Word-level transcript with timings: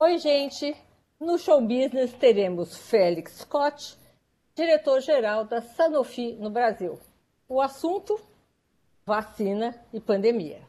Oi, 0.00 0.16
gente! 0.18 0.76
No 1.18 1.36
show 1.36 1.60
business 1.60 2.12
teremos 2.12 2.76
Félix 2.88 3.38
Scott, 3.38 3.98
diretor-geral 4.54 5.44
da 5.44 5.60
Sanofi 5.60 6.34
no 6.34 6.50
Brasil. 6.50 7.00
O 7.48 7.60
assunto: 7.60 8.16
vacina 9.04 9.74
e 9.92 9.98
pandemia. 9.98 10.60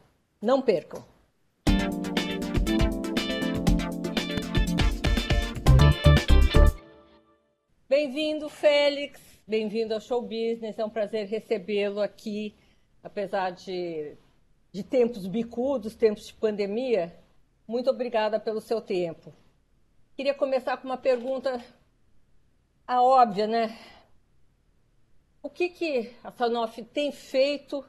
Não 0.42 0.60
percam! 0.60 1.04
Bem-vindo, 7.88 8.48
Félix. 8.48 9.20
Bem-vindo 9.46 9.94
ao 9.94 10.00
Show 10.00 10.22
Business. 10.22 10.76
É 10.76 10.84
um 10.84 10.90
prazer 10.90 11.28
recebê-lo 11.28 12.00
aqui, 12.00 12.56
apesar 13.00 13.50
de, 13.50 14.16
de 14.72 14.82
tempos 14.82 15.28
bicudos, 15.28 15.94
tempos 15.94 16.26
de 16.26 16.34
pandemia. 16.34 17.19
Muito 17.70 17.88
obrigada 17.88 18.40
pelo 18.40 18.60
seu 18.60 18.80
tempo. 18.80 19.32
Queria 20.16 20.34
começar 20.34 20.76
com 20.76 20.88
uma 20.88 20.96
pergunta 20.96 21.64
a 22.84 23.00
óbvia, 23.00 23.46
né? 23.46 23.78
O 25.40 25.48
que, 25.48 25.68
que 25.68 26.10
a 26.24 26.32
Sanofi 26.32 26.82
tem 26.82 27.12
feito 27.12 27.84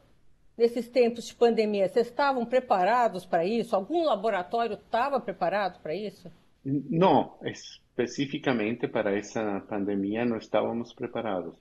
nesses 0.55 0.87
tempos 0.87 1.25
de 1.25 1.33
pandemia? 1.33 1.89
Vocês 1.89 2.05
estavam 2.05 2.45
preparados 2.45 3.25
para 3.25 3.43
isso? 3.43 3.75
Algum 3.75 4.05
laboratório 4.05 4.75
estava 4.75 5.19
preparado 5.19 5.81
para 5.81 5.95
isso? 5.95 6.31
Não, 6.63 7.39
especificamente 7.43 8.87
para 8.87 9.17
essa 9.17 9.61
pandemia 9.67 10.23
não 10.23 10.37
estávamos 10.37 10.93
preparados. 10.93 11.55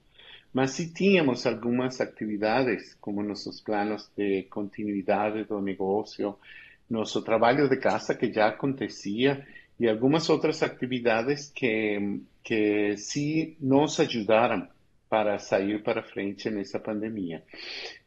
Mas 0.53 0.71
sim 0.71 0.93
tínhamos 0.93 1.47
algumas 1.47 1.99
atividades, 1.99 2.93
como 3.01 3.23
nossos 3.23 3.59
planos 3.61 4.11
de 4.15 4.43
continuidade 4.43 5.43
do 5.45 5.59
negócio, 5.59 6.37
nosso 6.91 7.21
trabalho 7.21 7.69
de 7.69 7.77
casa 7.77 8.13
que 8.13 8.31
já 8.31 8.47
acontecia 8.47 9.47
e 9.79 9.87
algumas 9.87 10.29
outras 10.29 10.61
atividades 10.61 11.49
que, 11.49 12.21
que 12.43 12.95
sim 12.97 13.55
nos 13.59 13.99
ajudaram 13.99 14.67
para 15.09 15.39
sair 15.39 15.81
para 15.83 16.03
frente 16.03 16.49
nessa 16.49 16.79
pandemia. 16.79 17.43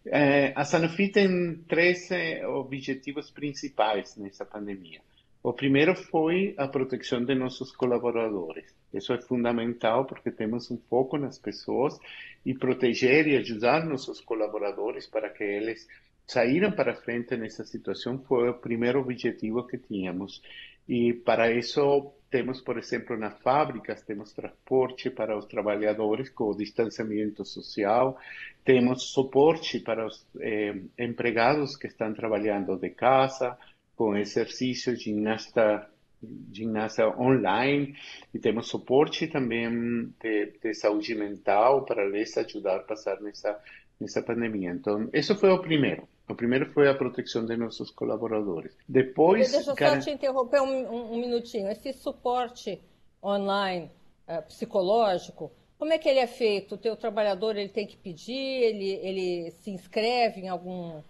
Eh, 0.06 0.53
a 0.55 0.64
Sanofi 0.64 1.09
tem 1.09 1.56
três 1.69 2.09
objetivos 2.47 3.31
principais 3.31 4.17
nessa 4.17 4.44
pandemia. 4.44 5.00
O 5.42 5.53
primeiro 5.53 5.94
foi 5.94 6.55
a 6.56 6.66
proteção 6.66 7.22
de 7.22 7.34
nossos 7.34 7.70
colaboradores. 7.72 8.75
Isso 8.92 9.12
é 9.12 9.20
fundamental 9.20 10.06
porque 10.06 10.31
temos 10.31 10.70
um 10.70 10.78
foco 10.89 11.19
nas 11.19 11.39
pessoas 11.39 11.98
e 12.47 12.55
proteger 12.55 13.27
e 13.27 13.37
ajudar 13.37 13.84
nossos 13.84 14.22
colaboradores 14.22 15.06
para 15.06 15.28
que 15.28 15.44
eles 15.44 15.87
saíram 16.27 16.72
para 16.72 16.94
frente 16.94 17.36
nessa 17.36 17.64
situação 17.64 18.19
foi 18.19 18.48
o 18.48 18.55
primeiro 18.55 19.00
objetivo 19.00 19.67
que 19.67 19.78
tínhamos. 19.78 20.42
E 20.89 21.12
para 21.12 21.50
isso 21.50 22.12
temos, 22.31 22.61
por 22.61 22.78
exemplo, 22.78 23.16
nas 23.16 23.41
fábricas, 23.41 24.03
temos 24.03 24.33
transporte 24.33 25.08
para 25.08 25.36
os 25.36 25.47
trabalhadores 25.47 26.28
com 26.31 26.56
distanciamento 26.56 27.44
social, 27.44 28.19
temos 28.64 29.05
suporte 29.05 29.78
para 29.81 30.06
os 30.06 30.27
eh, 30.41 30.75
empregados 30.98 31.77
que 31.77 31.86
estão 31.86 32.12
trabalhando 32.12 32.77
de 32.77 32.91
casa, 32.91 33.56
com 33.94 34.16
exercício, 34.16 34.97
ginasta, 34.97 35.88
ginástica 36.53 37.09
online 37.20 37.94
e 38.33 38.38
temos 38.38 38.69
suporte 38.69 39.28
também 39.28 40.12
de, 40.20 40.47
de, 40.61 40.75
saúde 40.75 41.14
mental 41.14 41.84
para 41.84 42.05
lhes 42.09 42.36
ajudar 42.36 42.77
a 42.77 42.83
passar 42.83 43.20
nessa 43.20 43.61
nessa 44.00 44.22
pandemia. 44.22 44.70
Então, 44.70 45.09
isso 45.12 45.34
foi 45.36 45.50
o 45.50 45.61
primeiro. 45.61 46.09
O 46.28 46.34
primeiro 46.34 46.67
foi 46.72 46.89
a 46.89 46.94
proteção 46.94 47.44
de 47.44 47.56
nossos 47.56 47.91
colaboradores. 47.91 48.75
Depois, 48.89 49.53
deixa 49.53 49.70
eu 49.70 49.77
só 49.77 49.98
te 49.98 50.11
interromper 50.11 50.61
um, 50.62 50.91
um, 50.91 51.12
um, 51.14 51.20
minutinho. 51.20 51.69
Esse 51.69 51.92
suporte 51.92 52.81
online 53.22 53.91
uh, 54.27 54.42
psicológico, 54.47 55.53
como 55.78 55.92
é 55.92 55.99
que 55.99 56.09
ele 56.09 56.21
é 56.21 56.26
feito? 56.26 56.76
O 56.76 56.78
teu 56.78 56.97
trabalhador 56.97 57.56
ele 57.56 57.69
tem 57.69 57.87
que 57.87 57.97
pedir, 57.97 58.32
ele, 58.32 58.91
ele 59.03 59.50
se 59.50 59.71
inscreve 59.71 60.41
em 60.41 60.49
algum. 60.49 60.99
Uh, 60.99 61.03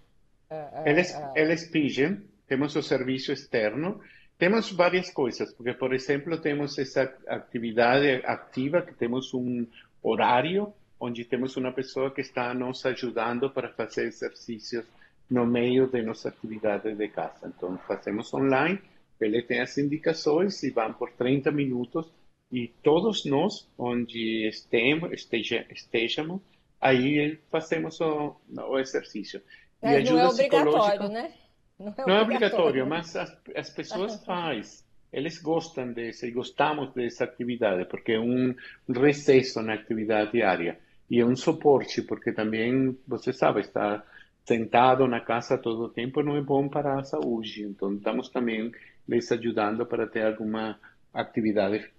eles, 0.85 1.15
uh, 1.15 1.33
eles 1.37 1.69
pedem 1.69 2.21
temos 2.47 2.77
o 2.77 2.83
serviço 2.83 3.33
externo, 3.33 4.01
temos 4.39 4.71
várias 4.71 5.11
coisas, 5.11 5.53
porque, 5.55 5.73
por 5.73 5.95
exemplo, 5.95 6.39
temos 6.41 6.79
essa 6.79 7.03
atividade 7.27 8.21
ativa, 8.25 8.83
que 8.83 8.95
temos 8.95 9.33
um 9.33 9.67
horário, 10.03 10.73
onde 11.01 11.25
temos 11.25 11.57
uma 11.57 11.73
pessoa 11.73 12.11
que 12.13 12.21
está 12.21 12.53
nos 12.53 12.85
ajudando 12.85 13.51
para 13.51 13.71
fazer 13.71 14.07
exercícios 14.07 14.85
no 15.31 15.47
meio 15.47 15.87
de 15.87 16.03
nossa 16.03 16.29
atividade 16.29 16.95
de 16.95 17.09
casa. 17.09 17.47
Então, 17.47 17.79
fazemos 17.87 18.33
online, 18.35 18.81
ele 19.21 19.43
tem 19.43 19.61
as 19.61 19.77
indicações 19.79 20.63
e 20.63 20.71
vão 20.71 20.93
por 20.93 21.13
30 21.13 21.51
minutos 21.51 22.11
e 22.53 22.69
todos 22.83 23.25
nós, 23.25 23.69
onde 23.77 24.47
estemos, 24.47 25.13
esteja, 25.13 25.67
estejamos, 25.71 26.41
aí 26.81 27.39
fazemos 27.51 28.01
o, 28.01 28.37
o 28.69 28.79
exercício. 28.79 29.43
E 29.83 30.03
não 30.05 30.21
é 30.21 30.29
obrigatório, 30.29 31.09
né? 31.09 31.33
Não 31.79 31.89
é, 31.89 32.07
não 32.07 32.15
é 32.15 32.23
obrigatório, 32.23 32.87
mas 32.87 33.17
as, 33.17 33.37
as 33.57 33.71
pessoas 33.71 34.25
fazem. 34.25 34.85
Eles 35.13 35.41
gostam 35.41 35.93
dessa 35.93 36.27
e 36.27 36.31
gostamos 36.31 36.93
dessa 36.93 37.25
atividade, 37.25 37.85
porque 37.87 38.13
é 38.13 38.21
um 38.21 38.55
recesso 38.89 39.63
na 39.63 39.75
atividade 39.75 40.33
diária. 40.33 40.79
E 41.11 41.21
é 41.21 41.25
um 41.25 41.37
suporte, 41.37 42.03
porque 42.03 42.33
também, 42.33 42.97
você 43.07 43.33
sabe, 43.33 43.61
estar 43.61 44.05
sentado 44.45 45.07
na 45.07 45.21
casa 45.21 45.59
todo 45.59 45.85
o 45.85 45.89
tempo 45.89 46.23
não 46.23 46.37
é 46.37 46.41
bom 46.41 46.69
para 46.69 46.99
a 46.99 47.05
saúde. 47.05 47.63
Então, 47.63 47.95
estamos 47.95 48.29
também 48.29 48.71
lhes 49.09 49.31
ajudando 49.33 49.87
para 49.87 50.07
ter 50.07 50.27
alguma 50.27 50.79
atividade 51.13 51.91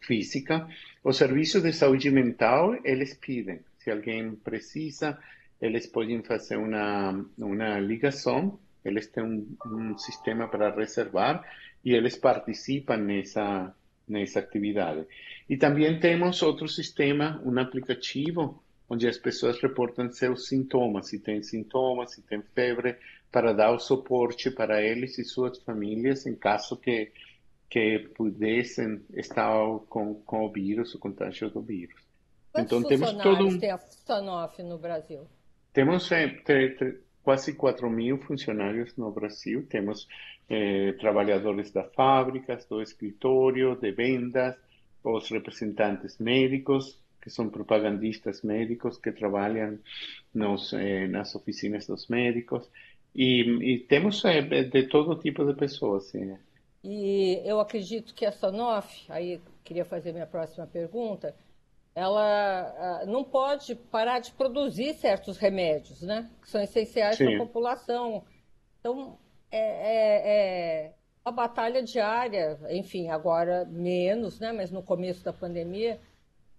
física. 0.00 0.66
O 1.04 1.12
serviço 1.12 1.60
de 1.60 1.72
saúde 1.72 2.10
mental, 2.10 2.76
eles 2.84 3.14
pedem. 3.14 3.60
Se 3.78 3.90
alguém 3.90 4.34
precisa, 4.36 5.18
eles 5.60 5.86
podem 5.86 6.22
fazer 6.22 6.56
uma, 6.56 7.24
uma 7.36 7.78
ligação 7.80 8.58
eles 8.84 9.06
têm 9.06 9.22
um, 9.22 9.56
um 9.66 9.98
sistema 9.98 10.48
para 10.48 10.74
reservar 10.74 11.44
e 11.84 11.94
eles 11.94 12.16
participam 12.16 12.96
nessa 12.96 13.74
nessa 14.08 14.40
atividade. 14.40 15.06
E 15.48 15.56
também 15.56 15.98
temos 15.98 16.42
outro 16.42 16.68
sistema, 16.68 17.40
um 17.44 17.56
aplicativo, 17.58 18.61
onde 18.88 19.08
as 19.08 19.18
pessoas 19.18 19.60
reportam 19.60 20.10
seus 20.12 20.48
sintomas, 20.48 21.08
se 21.08 21.18
tem 21.18 21.42
sintomas, 21.42 22.12
se 22.12 22.22
tem 22.22 22.42
febre, 22.54 22.96
para 23.30 23.52
dar 23.52 23.72
o 23.72 23.78
suporte 23.78 24.50
para 24.50 24.82
eles 24.82 25.18
e 25.18 25.24
suas 25.24 25.58
famílias 25.62 26.26
em 26.26 26.34
caso 26.34 26.76
que 26.76 27.10
que 27.72 28.00
pudessem 28.14 29.02
estar 29.14 29.50
com, 29.88 30.16
com 30.26 30.44
o 30.44 30.52
vírus, 30.52 30.94
o 30.94 30.98
contágio 30.98 31.48
do 31.48 31.62
vírus. 31.62 31.98
Quantos 32.52 32.78
então 32.78 32.86
temos 32.86 33.12
todo 33.14 33.46
um... 33.46 33.58
tem 33.58 33.70
a 33.70 33.78
Sanofi 33.78 34.62
no 34.62 34.76
Brasil? 34.76 35.26
Temos 35.72 36.12
é, 36.12 36.26
quase 37.22 37.54
4 37.54 37.88
mil 37.88 38.18
funcionários 38.18 38.94
no 38.98 39.10
Brasil. 39.10 39.66
Temos 39.70 40.06
eh, 40.50 40.92
trabalhadores 41.00 41.70
da 41.72 41.84
fábricas, 41.84 42.66
do 42.66 42.82
escritório, 42.82 43.74
de 43.74 43.90
vendas, 43.90 44.54
os 45.02 45.30
representantes 45.30 46.18
médicos, 46.18 47.01
que 47.22 47.30
são 47.30 47.48
propagandistas 47.48 48.42
médicos 48.42 48.98
que 48.98 49.12
trabalham 49.12 49.78
nos, 50.34 50.72
eh, 50.72 51.06
nas 51.06 51.34
oficinas 51.36 51.86
dos 51.86 52.08
médicos. 52.08 52.68
E, 53.14 53.42
e 53.74 53.78
temos 53.78 54.24
eh, 54.24 54.42
de 54.42 54.82
todo 54.88 55.14
tipo 55.14 55.44
de 55.44 55.54
pessoas. 55.54 56.08
Sim. 56.08 56.36
E 56.82 57.40
eu 57.44 57.60
acredito 57.60 58.12
que 58.12 58.26
a 58.26 58.32
Sanofi, 58.32 59.04
aí 59.08 59.40
queria 59.62 59.84
fazer 59.84 60.12
minha 60.12 60.26
próxima 60.26 60.66
pergunta, 60.66 61.32
ela 61.94 63.04
não 63.06 63.22
pode 63.22 63.76
parar 63.76 64.18
de 64.18 64.32
produzir 64.32 64.94
certos 64.94 65.36
remédios, 65.38 66.02
né? 66.02 66.28
Que 66.40 66.50
são 66.50 66.60
essenciais 66.60 67.18
para 67.18 67.34
a 67.34 67.38
população. 67.38 68.24
Então, 68.80 69.16
é, 69.50 69.58
é, 69.58 70.86
é 70.86 70.94
uma 71.24 71.32
batalha 71.32 71.82
diária, 71.82 72.58
enfim, 72.70 73.08
agora 73.08 73.64
menos, 73.66 74.40
né? 74.40 74.50
Mas 74.52 74.70
no 74.72 74.82
começo 74.82 75.22
da 75.22 75.32
pandemia, 75.32 76.00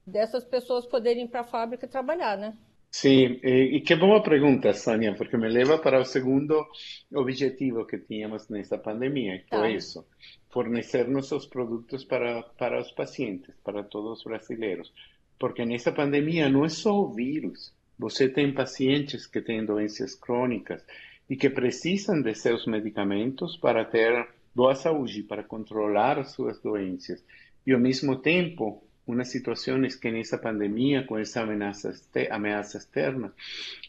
dessas 0.05 0.43
pessoas 0.43 0.85
poderem 0.85 1.25
ir 1.25 1.29
para 1.29 1.41
a 1.41 1.45
fábrica 1.45 1.87
trabalhar, 1.87 2.37
né? 2.37 2.53
Sim, 2.95 3.39
e, 3.43 3.77
e 3.77 3.81
que 3.81 3.95
boa 3.95 4.21
pergunta, 4.21 4.71
Sônia, 4.71 5.15
porque 5.15 5.35
me 5.35 5.49
leva 5.49 5.79
para 5.79 5.99
o 5.99 6.05
segundo 6.05 6.63
objetivo 7.11 7.87
que 7.87 7.97
tínhamos 7.97 8.47
nessa 8.49 8.77
pandemia, 8.77 9.39
que 9.39 9.49
tá. 9.49 9.57
foi 9.57 9.73
isso, 9.73 10.05
fornecer 10.51 11.07
nossos 11.07 11.47
produtos 11.47 12.05
para, 12.05 12.43
para 12.43 12.79
os 12.79 12.91
pacientes, 12.91 13.55
para 13.63 13.83
todos 13.83 14.19
os 14.19 14.23
brasileiros. 14.23 14.93
Porque 15.39 15.65
nessa 15.65 15.91
pandemia 15.91 16.47
não 16.49 16.63
é 16.65 16.69
só 16.69 16.93
o 16.93 17.11
vírus. 17.11 17.73
Você 17.97 18.29
tem 18.29 18.53
pacientes 18.53 19.25
que 19.25 19.41
têm 19.41 19.65
doenças 19.65 20.13
crônicas 20.13 20.85
e 21.27 21.35
que 21.35 21.49
precisam 21.49 22.21
de 22.21 22.35
seus 22.35 22.67
medicamentos 22.67 23.57
para 23.57 23.85
ter 23.85 24.27
boa 24.53 24.75
saúde, 24.75 25.23
para 25.23 25.43
controlar 25.43 26.19
as 26.19 26.31
suas 26.31 26.61
doenças. 26.61 27.25
E 27.65 27.73
ao 27.73 27.79
mesmo 27.79 28.17
tempo, 28.17 28.83
umas 29.05 29.29
situações 29.29 29.95
que 29.95 30.11
nessa 30.11 30.37
pandemia, 30.37 31.03
com 31.03 31.17
essa 31.17 31.41
ameaça, 31.41 31.93
ameaça 32.29 32.77
externa, 32.77 33.33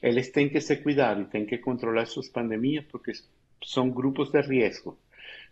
eles 0.02 0.30
têm 0.30 0.48
que 0.48 0.60
se 0.60 0.76
cuidar 0.76 1.20
e 1.20 1.24
têm 1.24 1.46
que 1.46 1.58
controlar 1.58 2.06
suas 2.06 2.28
pandemias 2.28 2.84
porque 2.90 3.12
são 3.64 3.90
grupos 3.90 4.30
de 4.30 4.42
risco. 4.42 4.98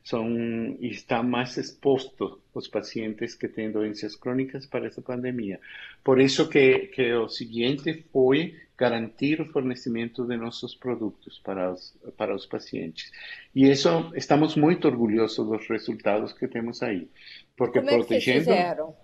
Son, 0.05 0.79
y 0.81 0.91
están 0.91 1.31
más 1.31 1.59
expuestos 1.59 2.41
los 2.53 2.69
pacientes 2.69 3.37
que 3.37 3.49
tienen 3.49 3.73
dolencias 3.73 4.17
crónicas 4.17 4.67
para 4.67 4.88
esta 4.88 5.00
pandemia. 5.00 5.61
Por 6.03 6.20
eso 6.20 6.49
que, 6.49 6.91
que 6.93 7.11
lo 7.11 7.29
siguiente 7.29 8.05
fue 8.12 8.53
garantir 8.76 9.41
el 9.41 9.50
fornecimiento 9.50 10.25
de 10.25 10.37
nuestros 10.37 10.75
productos 10.75 11.41
para 11.44 11.70
los, 11.70 11.94
para 12.17 12.32
los 12.32 12.49
pacientes. 12.49 13.12
Y 13.55 13.70
eso, 13.70 14.11
estamos 14.17 14.56
muy 14.56 14.76
orgullosos 14.82 15.49
de 15.49 15.56
los 15.56 15.69
resultados 15.69 16.35
que 16.35 16.49
tenemos 16.49 16.82
ahí. 16.82 17.08
Porque 17.55 17.79
Como 17.79 17.93
protegiendo... 17.93 18.97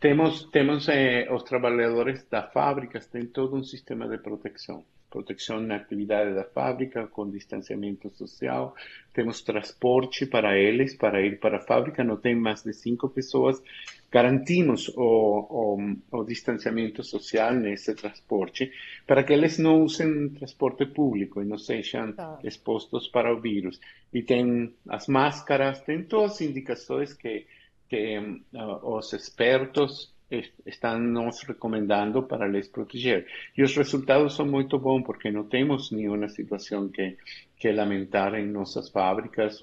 Temos, 0.00 0.44
temos 0.50 0.88
eh, 0.88 1.28
os 1.30 1.42
trabalhadores 1.42 2.24
da 2.30 2.42
fábrica 2.42 2.98
têm 3.00 3.26
todo 3.26 3.54
um 3.54 3.62
sistema 3.62 4.08
de 4.08 4.16
proteção. 4.16 4.82
Proteção 5.10 5.60
na 5.60 5.76
atividade 5.76 6.34
da 6.34 6.44
fábrica, 6.44 7.06
com 7.08 7.28
distanciamento 7.28 8.08
social. 8.08 8.74
Temos 9.12 9.42
transporte 9.42 10.24
para 10.24 10.56
eles, 10.56 10.96
para 10.96 11.20
ir 11.20 11.38
para 11.38 11.58
a 11.58 11.60
fábrica. 11.60 12.02
Não 12.02 12.16
tem 12.16 12.34
mais 12.34 12.62
de 12.62 12.72
cinco 12.72 13.10
pessoas. 13.10 13.62
Garantimos 14.10 14.88
o, 14.96 15.76
o, 16.10 16.18
o 16.18 16.24
distanciamento 16.24 17.04
social 17.04 17.52
nesse 17.52 17.94
transporte, 17.94 18.72
para 19.06 19.22
que 19.22 19.34
eles 19.34 19.58
não 19.58 19.82
usem 19.82 20.30
transporte 20.30 20.86
público 20.86 21.42
e 21.42 21.44
não 21.44 21.58
sejam 21.58 22.12
tá. 22.12 22.38
expostos 22.42 23.06
para 23.06 23.34
o 23.34 23.38
vírus. 23.38 23.78
E 24.14 24.22
tem 24.22 24.72
as 24.88 25.08
máscaras, 25.08 25.82
tem 25.82 26.02
todas 26.04 26.32
as 26.32 26.40
indicações 26.40 27.12
que 27.12 27.46
que 27.90 28.18
uh, 28.18 28.96
os 28.96 29.12
expertos 29.12 30.14
est 30.30 30.52
están 30.64 31.12
nos 31.12 31.44
recomendando 31.46 32.28
para 32.28 32.46
les 32.46 32.68
proteger. 32.68 33.26
Y 33.56 33.62
los 33.62 33.74
resultados 33.74 34.34
son 34.34 34.50
muy 34.50 34.64
bons 34.64 35.04
porque 35.04 35.32
no 35.32 35.46
tenemos 35.46 35.90
ni 35.90 36.06
una 36.06 36.28
situación 36.28 36.92
que, 36.92 37.18
que 37.58 37.72
lamentar 37.72 38.36
en 38.36 38.52
nuestras 38.52 38.90
fábricas, 38.92 39.58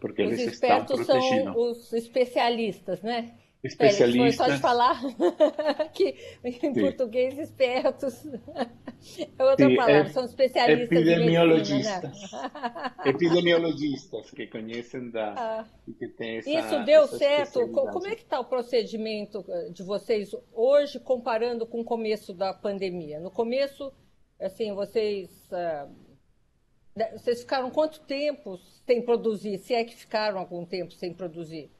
porque 0.00 0.24
os 0.24 0.32
eles 0.32 0.52
estão 0.54 0.84
protegidos. 0.84 1.54
são 1.54 1.56
os 1.56 1.92
especialistas, 1.92 3.00
né? 3.02 3.32
Especialistas. 3.64 4.46
Pode 4.46 4.60
falar 4.60 5.00
que 5.94 6.16
em 6.42 6.74
Sim. 6.74 6.80
português 6.80 7.38
espertos 7.38 8.26
é 9.38 9.44
outra 9.44 9.68
Sim, 9.68 9.76
palavra, 9.76 10.08
é, 10.08 10.08
são 10.08 10.24
especialistas 10.24 10.98
epidemiologistas. 10.98 12.02
Medicina, 12.02 12.42
né? 12.42 12.94
Epidemiologistas 13.06 14.30
que 14.32 14.48
conhecem 14.48 15.10
da 15.10 15.34
ah, 15.36 15.64
que 15.96 16.08
tem 16.08 16.38
essa, 16.38 16.50
Isso 16.50 16.84
deu 16.84 17.06
certo. 17.06 17.68
Como 17.68 18.06
é 18.08 18.16
que 18.16 18.22
está 18.22 18.40
o 18.40 18.44
procedimento 18.44 19.44
eh, 19.48 19.70
de 19.70 19.84
vocês 19.84 20.34
hoje 20.52 20.98
comparando 20.98 21.64
com 21.64 21.82
o 21.82 21.84
começo 21.84 22.34
da 22.34 22.52
pandemia? 22.52 23.20
No 23.20 23.30
começo, 23.30 23.92
assim, 24.40 24.74
vocês 24.74 25.30
uh, 25.52 25.88
vocês 27.12 27.40
ficaram 27.40 27.70
quanto 27.70 28.00
tempo 28.00 28.58
sem 28.84 29.02
produzir? 29.02 29.58
Se 29.58 29.72
é 29.72 29.84
que 29.84 29.94
ficaram 29.94 30.38
algum 30.38 30.64
tempo 30.64 30.92
sem 30.92 31.14
produzir? 31.14 31.70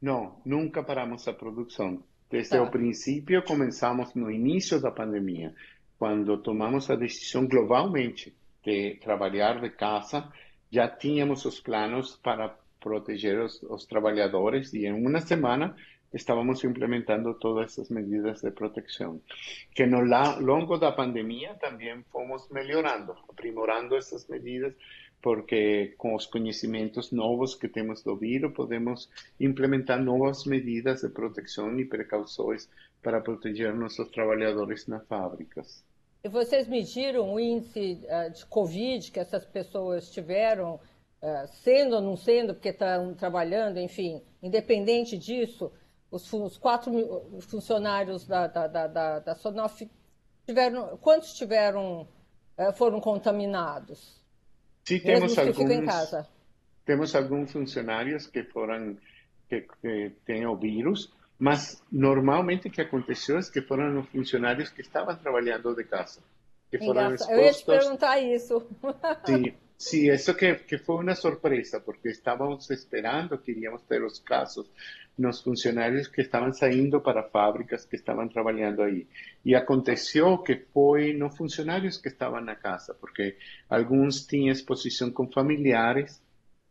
No, 0.00 0.40
nunca 0.44 0.84
paramos 0.84 1.26
la 1.26 1.36
producción. 1.36 2.02
Desde 2.30 2.62
el 2.62 2.70
principio 2.70 3.44
comenzamos 3.44 4.14
no 4.16 4.30
inicio 4.30 4.78
de 4.78 4.88
la 4.88 4.94
pandemia, 4.94 5.52
cuando 5.98 6.40
tomamos 6.40 6.88
la 6.88 6.96
decisión 6.96 7.48
globalmente 7.48 8.32
de 8.64 8.98
trabajar 9.02 9.60
de 9.60 9.74
casa, 9.74 10.32
ya 10.70 10.96
teníamos 10.96 11.44
los 11.44 11.60
planos 11.60 12.18
para 12.22 12.56
proteger 12.80 13.36
los, 13.36 13.62
los 13.62 13.86
trabajadores 13.86 14.72
y 14.72 14.86
en 14.86 15.04
una 15.04 15.20
semana 15.20 15.76
estábamos 16.12 16.64
implementando 16.64 17.36
todas 17.36 17.72
esas 17.72 17.90
medidas 17.90 18.42
de 18.42 18.50
protección, 18.50 19.22
que 19.74 19.86
no 19.86 20.02
la 20.02 20.40
longo 20.40 20.78
de 20.78 20.86
la 20.86 20.96
pandemia 20.96 21.58
también 21.58 22.04
fuimos 22.04 22.50
mejorando, 22.50 23.16
aprimorando 23.28 23.96
esas 23.96 24.28
medidas 24.28 24.74
porque 25.22 25.94
con 25.98 26.12
los 26.12 26.26
conocimientos 26.26 27.12
nuevos 27.12 27.54
que 27.54 27.68
tenemos 27.68 28.02
do 28.02 28.16
vírus 28.16 28.52
podemos 28.54 29.10
implementar 29.38 30.00
nuevas 30.00 30.46
medidas 30.46 31.02
de 31.02 31.10
protección 31.10 31.78
y 31.78 31.84
precauciones 31.84 32.68
para 33.02 33.22
proteger 33.22 33.74
nuestros 33.74 34.10
trabajadores 34.10 34.88
nas 34.88 35.06
fábricas. 35.06 35.84
E 36.22 36.28
vocês 36.28 36.68
mediram 36.68 37.32
o 37.32 37.40
índice 37.40 38.00
uh, 38.04 38.30
de 38.30 38.44
Covid 38.46 39.10
que 39.10 39.20
essas 39.20 39.44
pessoas 39.46 40.10
tiveram, 40.10 40.74
uh, 40.74 41.48
sendo 41.62 41.96
ou 41.96 42.02
não 42.02 42.16
sendo, 42.16 42.52
porque 42.52 42.68
estão 42.68 43.14
trabalhando, 43.14 43.78
enfim, 43.78 44.22
independente 44.42 45.16
disso, 45.16 45.72
os, 46.10 46.30
os 46.32 46.58
quatro 46.58 46.92
funcionários 47.40 48.26
da, 48.26 48.46
da, 48.46 48.66
da, 48.66 49.18
da, 49.18 49.36
tiveram, 50.46 50.98
quantos 50.98 51.32
tiveram, 51.32 52.06
uh, 52.58 52.72
foram 52.74 53.00
contaminados? 53.00 54.19
Sí, 54.84 55.00
tenemos 55.00 55.38
algunos, 55.38 56.16
tenemos 56.84 57.14
algunos 57.14 57.52
funcionarios 57.52 58.26
que 58.26 58.44
fueron, 58.44 58.98
que, 59.48 59.66
que 59.82 60.12
tienen 60.24 60.58
virus, 60.58 61.12
mas 61.38 61.82
normalmente 61.90 62.68
o 62.68 62.70
que 62.70 62.82
aconteceu 62.82 63.38
é 63.38 63.42
que 63.42 63.62
foram 63.62 64.00
os 64.00 64.08
funcionários 64.08 64.70
que 64.70 64.82
estavam 64.82 65.16
trabalhando 65.16 65.74
de 65.74 65.84
casa. 65.84 66.20
Que 66.70 66.78
foram 66.78 67.14
expostos... 67.14 67.38
Eu 67.38 67.44
ia 67.44 67.52
te 67.52 67.64
perguntar 67.64 68.20
isso. 68.20 68.66
Sim, 69.24 69.54
sim 69.80 70.10
isso 70.10 70.34
que, 70.34 70.54
que 70.56 70.76
foi 70.76 71.02
uma 71.02 71.14
surpresa, 71.14 71.80
porque 71.80 72.10
estávamos 72.10 72.68
esperando, 72.70 73.38
queríamos 73.38 73.82
ter 73.82 74.02
os 74.04 74.18
casos 74.20 74.70
nos 75.18 75.40
funcionários 75.40 76.06
que 76.06 76.20
estavam 76.20 76.52
saindo 76.52 77.00
para 77.00 77.22
fábricas 77.22 77.84
que 77.86 77.96
estavam 77.96 78.28
trabalhando 78.28 78.82
aí. 78.82 79.06
E 79.44 79.54
aconteceu 79.54 80.38
que 80.38 80.56
foi 80.72 81.14
nos 81.14 81.36
funcionários 81.36 81.96
que 81.96 82.08
estavam 82.08 82.40
na 82.40 82.54
casa, 82.54 82.94
porque 82.94 83.36
alguns 83.68 84.26
tinham 84.26 84.52
exposição 84.52 85.10
com 85.10 85.26
familiares, 85.26 86.22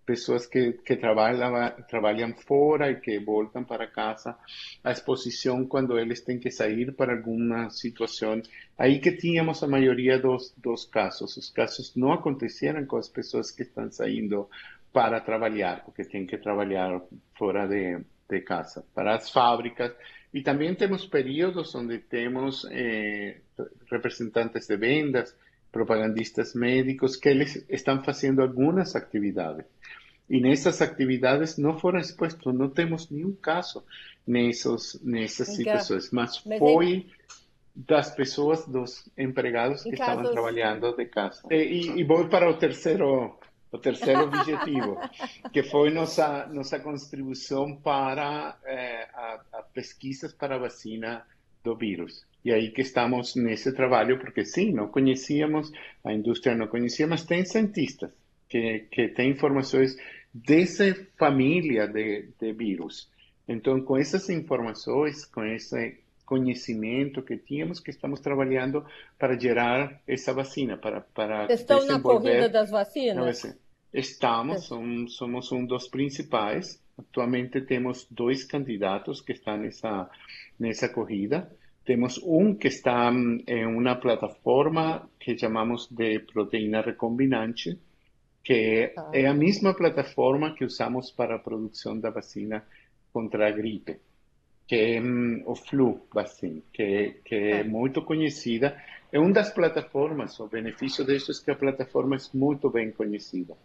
pessoas 0.09 0.47
que, 0.47 0.73
que 0.83 0.95
trabalham, 0.95 2.33
fora 2.33 2.89
e 2.89 2.99
que 2.99 3.19
voltam 3.19 3.63
para 3.63 3.85
casa, 3.85 4.35
a 4.83 4.91
exposição 4.91 5.67
quando 5.67 5.99
eles 5.99 6.21
têm 6.21 6.39
que 6.39 6.49
sair 6.49 6.91
para 6.93 7.13
alguma 7.13 7.69
situação. 7.69 8.41
Aí 8.75 8.99
que 8.99 9.11
tínhamos 9.11 9.61
a 9.61 9.67
maioria 9.67 10.17
dos, 10.17 10.51
dos 10.57 10.85
casos. 10.85 11.37
Os 11.37 11.51
casos 11.51 11.95
não 11.95 12.11
aconteceram 12.11 12.87
com 12.87 12.97
as 12.97 13.07
pessoas 13.07 13.51
que 13.51 13.61
estão 13.61 13.91
saindo 13.91 14.49
para 14.91 15.21
trabalhar, 15.21 15.85
porque 15.85 16.03
têm 16.03 16.25
que 16.25 16.39
trabalhar 16.39 16.99
fora 17.37 17.67
de, 17.67 17.99
de 18.27 18.41
casa, 18.41 18.83
para 18.95 19.15
as 19.15 19.29
fábricas. 19.29 19.93
E 20.33 20.41
também 20.41 20.73
temos 20.73 21.05
períodos 21.05 21.75
onde 21.75 21.99
temos 21.99 22.65
eh, 22.71 23.41
representantes 23.91 24.65
de 24.65 24.75
vendas, 24.75 25.35
propagandistas 25.71 26.53
médicos, 26.53 27.15
que 27.15 27.29
eles 27.29 27.65
estão 27.69 28.03
fazendo 28.03 28.41
algumas 28.41 28.95
atividades. 28.95 29.65
E 30.29 30.39
nessas 30.39 30.81
atividades 30.81 31.57
não 31.57 31.77
foram 31.79 31.99
expostos, 31.99 32.53
não 32.53 32.69
temos 32.69 33.09
nenhum 33.09 33.33
caso 33.33 33.83
nessas, 34.27 34.99
nessas 35.03 35.55
situações, 35.55 36.11
mas, 36.11 36.41
mas 36.45 36.59
foi 36.59 37.07
das 37.75 38.13
pessoas, 38.13 38.65
dos 38.67 39.09
empregados 39.17 39.83
que 39.83 39.89
estavam 39.89 40.17
casos... 40.17 40.31
trabalhando 40.31 40.95
de 40.95 41.05
casa. 41.05 41.41
E, 41.49 41.99
e 41.99 42.03
vou 42.03 42.27
para 42.27 42.49
o 42.49 42.57
terceiro 42.57 43.37
o 43.71 43.77
terceiro 43.77 44.23
objetivo, 44.25 44.99
que 45.53 45.63
foi 45.63 45.91
nossa, 45.91 46.47
nossa 46.47 46.79
contribuição 46.79 47.75
para 47.75 48.57
é, 48.65 49.07
a, 49.13 49.41
a, 49.53 49.63
pesquisas 49.63 50.33
para 50.33 50.55
a 50.55 50.59
vacina 50.59 51.25
do 51.63 51.75
vírus. 51.75 52.25
E 52.43 52.53
aí 52.53 52.71
que 52.71 52.81
estamos 52.81 53.35
nesse 53.35 53.73
trabalho, 53.73 54.19
porque 54.19 54.45
sim, 54.45 54.71
não 54.71 54.87
conhecíamos, 54.87 55.71
a 56.03 56.13
indústria 56.13 56.55
não 56.55 56.67
conhecia, 56.67 57.05
mas 57.05 57.25
tem 57.25 57.43
cientistas 57.45 58.11
que, 58.47 58.87
que 58.91 59.09
têm 59.09 59.31
informações 59.31 59.95
dessa 60.33 60.95
família 61.17 61.87
de, 61.87 62.29
de 62.39 62.53
vírus. 62.53 63.09
Então, 63.47 63.81
com 63.81 63.97
essas 63.97 64.29
informações, 64.29 65.25
com 65.25 65.43
esse 65.43 65.97
conhecimento 66.25 67.23
que 67.23 67.37
tínhamos, 67.37 67.79
que 67.79 67.89
estamos 67.89 68.19
trabalhando 68.19 68.85
para 69.17 69.37
gerar 69.37 69.99
essa 70.07 70.31
vacina, 70.31 70.77
para, 70.77 71.01
para 71.01 71.51
Estão 71.51 71.83
na 71.85 71.99
corrida 71.99 72.47
das 72.47 72.69
vacinas? 72.69 73.57
Estamos, 73.91 74.65
somos, 74.65 75.15
somos 75.15 75.51
um 75.51 75.65
dos 75.65 75.87
principais. 75.87 76.79
Atualmente 76.95 77.61
temos 77.61 78.05
dois 78.11 78.43
candidatos 78.43 79.19
que 79.21 79.31
estão 79.31 79.57
nessa, 79.57 80.07
nessa 80.59 80.87
corrida. 80.87 81.51
Temos 81.85 82.19
um 82.23 82.53
que 82.53 82.67
está 82.67 83.11
em 83.47 83.65
uma 83.65 83.95
plataforma 83.95 85.09
que 85.19 85.37
chamamos 85.37 85.87
de 85.89 86.19
proteína 86.19 86.81
recombinante, 86.81 87.79
que 88.43 88.93
ah. 88.95 89.11
é 89.13 89.25
a 89.25 89.33
mesma 89.33 89.73
plataforma 89.73 90.53
que 90.53 90.65
usamos 90.65 91.11
para 91.11 91.35
a 91.35 91.39
produção 91.39 91.99
da 91.99 92.09
vacina 92.09 92.63
contra 93.11 93.47
a 93.47 93.51
gripe 93.51 93.99
que 94.69 94.75
é 94.75 95.01
um, 95.01 95.41
o 95.47 95.55
Flu 95.55 96.05
Vaccine, 96.13 96.63
que, 96.71 97.21
que 97.25 97.35
é 97.35 97.63
muito 97.63 98.03
conhecida. 98.03 98.79
É 99.11 99.17
uma 99.17 99.31
das 99.31 99.51
plataformas, 99.51 100.39
o 100.39 100.47
benefício 100.47 101.03
disso 101.03 101.31
é 101.31 101.43
que 101.43 101.49
a 101.49 101.55
plataforma 101.55 102.15
é 102.15 102.19
muito 102.35 102.69
bem 102.69 102.91
conhecida, 102.91 103.57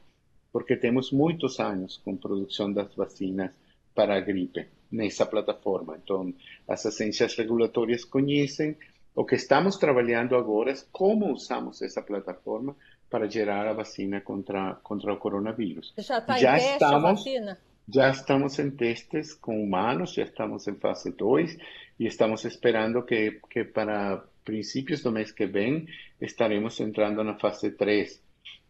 porque 0.51 0.75
temos 0.77 1.13
muitos 1.13 1.61
anos 1.61 1.99
com 2.03 2.17
produção 2.17 2.73
das 2.73 2.95
vacinas 2.95 3.51
para 3.95 4.17
a 4.17 4.21
gripe 4.21 4.67
nessa 4.95 5.27
plataforma. 5.27 5.99
Então, 6.03 6.33
as 6.69 6.87
agências 6.87 7.35
regulatórias 7.35 8.05
conhecem. 8.05 8.77
O 9.15 9.25
que 9.25 9.35
estamos 9.35 9.77
trabalhando 9.77 10.37
agora 10.37 10.73
é 10.73 10.77
como 10.91 11.33
usamos 11.33 11.83
essa 11.83 12.03
plataforma 12.03 12.75
para 13.11 13.29
gerar 13.29 13.67
a 13.67 13.73
vacina 13.73 14.21
contra, 14.21 14.75
contra 14.83 15.13
o 15.13 15.17
coronavírus. 15.17 15.93
Já 15.99 16.19
está 16.19 16.39
em 16.39 16.43
teste 16.43 16.73
estamos, 16.73 16.95
a 16.95 17.13
vacina? 17.13 17.59
Já 17.89 18.11
estamos 18.11 18.59
em 18.59 18.71
testes 18.71 19.35
com 19.35 19.63
humanos, 19.63 20.15
já 20.15 20.23
estamos 20.23 20.67
em 20.67 20.75
fase 20.75 21.13
2 21.13 21.57
e 22.01 22.07
estamos 22.07 22.45
esperando 22.45 23.03
que, 23.03 23.41
que 23.51 23.65
para 23.65 24.25
princípios 24.45 25.03
do 25.03 25.13
mês 25.13 25.31
que 25.31 25.47
vem 25.47 25.87
estaremos 26.21 26.81
entrando 26.81 27.23
na 27.23 27.35
fase 27.35 27.71
3 27.71 28.21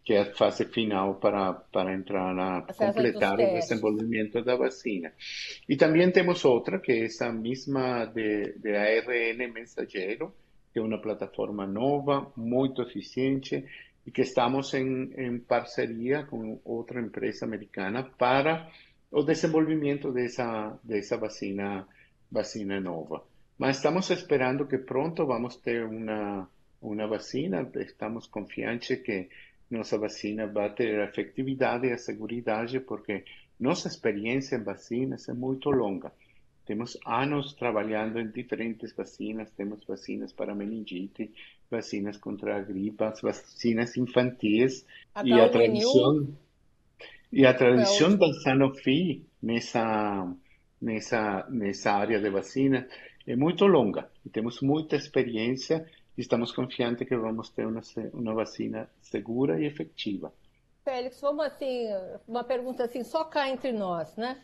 que 0.05 0.13
é 0.13 0.21
a 0.21 0.33
fase 0.35 0.65
final 0.65 1.15
para, 1.15 1.51
para 1.53 1.91
entrar 1.91 2.33
na 2.35 2.61
completar 2.61 3.33
o 3.33 3.37
desenvolvimento 3.37 4.43
da 4.43 4.55
vacina. 4.55 5.11
E 5.67 5.75
também 5.75 6.11
temos 6.11 6.45
outra, 6.45 6.79
que 6.79 6.91
é 6.91 7.05
essa 7.05 7.31
mesma 7.33 8.05
de, 8.05 8.53
de 8.59 8.75
ARN 8.75 9.51
mensageiro, 9.51 10.31
que 10.71 10.77
é 10.77 10.81
uma 10.81 11.01
plataforma 11.01 11.65
nova, 11.65 12.31
muito 12.37 12.83
eficiente, 12.83 13.65
e 14.05 14.11
que 14.11 14.21
estamos 14.21 14.71
em, 14.75 15.11
em 15.17 15.39
parceria 15.39 16.23
com 16.25 16.59
outra 16.63 17.01
empresa 17.01 17.45
americana 17.45 18.03
para 18.03 18.69
o 19.11 19.23
desenvolvimento 19.23 20.11
dessa, 20.11 20.77
dessa 20.83 21.17
vacina, 21.17 21.87
vacina 22.31 22.79
nova. 22.79 23.23
Mas 23.57 23.77
estamos 23.77 24.11
esperando 24.11 24.67
que 24.67 24.77
pronto 24.77 25.25
vamos 25.25 25.55
ter 25.55 25.83
uma, 25.83 26.47
uma 26.79 27.07
vacina, 27.07 27.67
estamos 27.77 28.27
confiantes 28.27 29.01
que 29.01 29.29
nossa 29.69 29.97
vacina 29.97 30.47
vai 30.47 30.73
ter 30.73 30.99
a 30.99 31.05
efetividade 31.05 31.87
e 31.87 31.91
a 31.91 31.97
segurança, 31.97 32.79
porque 32.79 33.23
nossa 33.59 33.87
experiência 33.87 34.55
em 34.55 34.63
vacinas 34.63 35.27
é 35.29 35.33
muito 35.33 35.69
longa. 35.69 36.11
Temos 36.65 36.97
anos 37.05 37.53
trabalhando 37.53 38.19
em 38.19 38.27
diferentes 38.27 38.91
vacinas, 38.93 39.51
temos 39.51 39.83
vacinas 39.85 40.33
para 40.33 40.55
meningite, 40.55 41.31
vacinas 41.69 42.17
contra 42.17 42.57
a 42.57 42.61
gripe, 42.61 43.03
vacinas 43.21 43.95
infantis 43.97 44.85
e 45.23 45.33
a 45.33 45.47
tradição 45.47 46.27
e 47.31 47.45
a 47.45 47.53
tradição 47.53 48.15
da 48.17 48.31
Sanofi 48.33 49.23
nessa 49.41 50.33
nessa 50.81 51.45
nessa 51.49 51.91
área 51.91 52.19
de 52.19 52.29
vacina 52.29 52.87
é 53.27 53.35
muito 53.35 53.65
longa. 53.65 54.09
E 54.25 54.29
temos 54.29 54.61
muita 54.61 54.95
experiência 54.95 55.85
estamos 56.21 56.51
confiantes 56.51 57.07
que 57.07 57.15
vamos 57.17 57.49
ter 57.49 57.65
uma, 57.65 57.81
uma 58.13 58.33
vacina 58.33 58.89
segura 59.01 59.59
e 59.59 59.65
efetiva. 59.65 60.33
Félix, 60.83 61.19
vamos 61.19 61.45
assim, 61.45 61.87
uma 62.27 62.43
pergunta 62.43 62.83
assim, 62.83 63.03
só 63.03 63.23
cá 63.23 63.49
entre 63.49 63.71
nós, 63.71 64.15
né? 64.15 64.41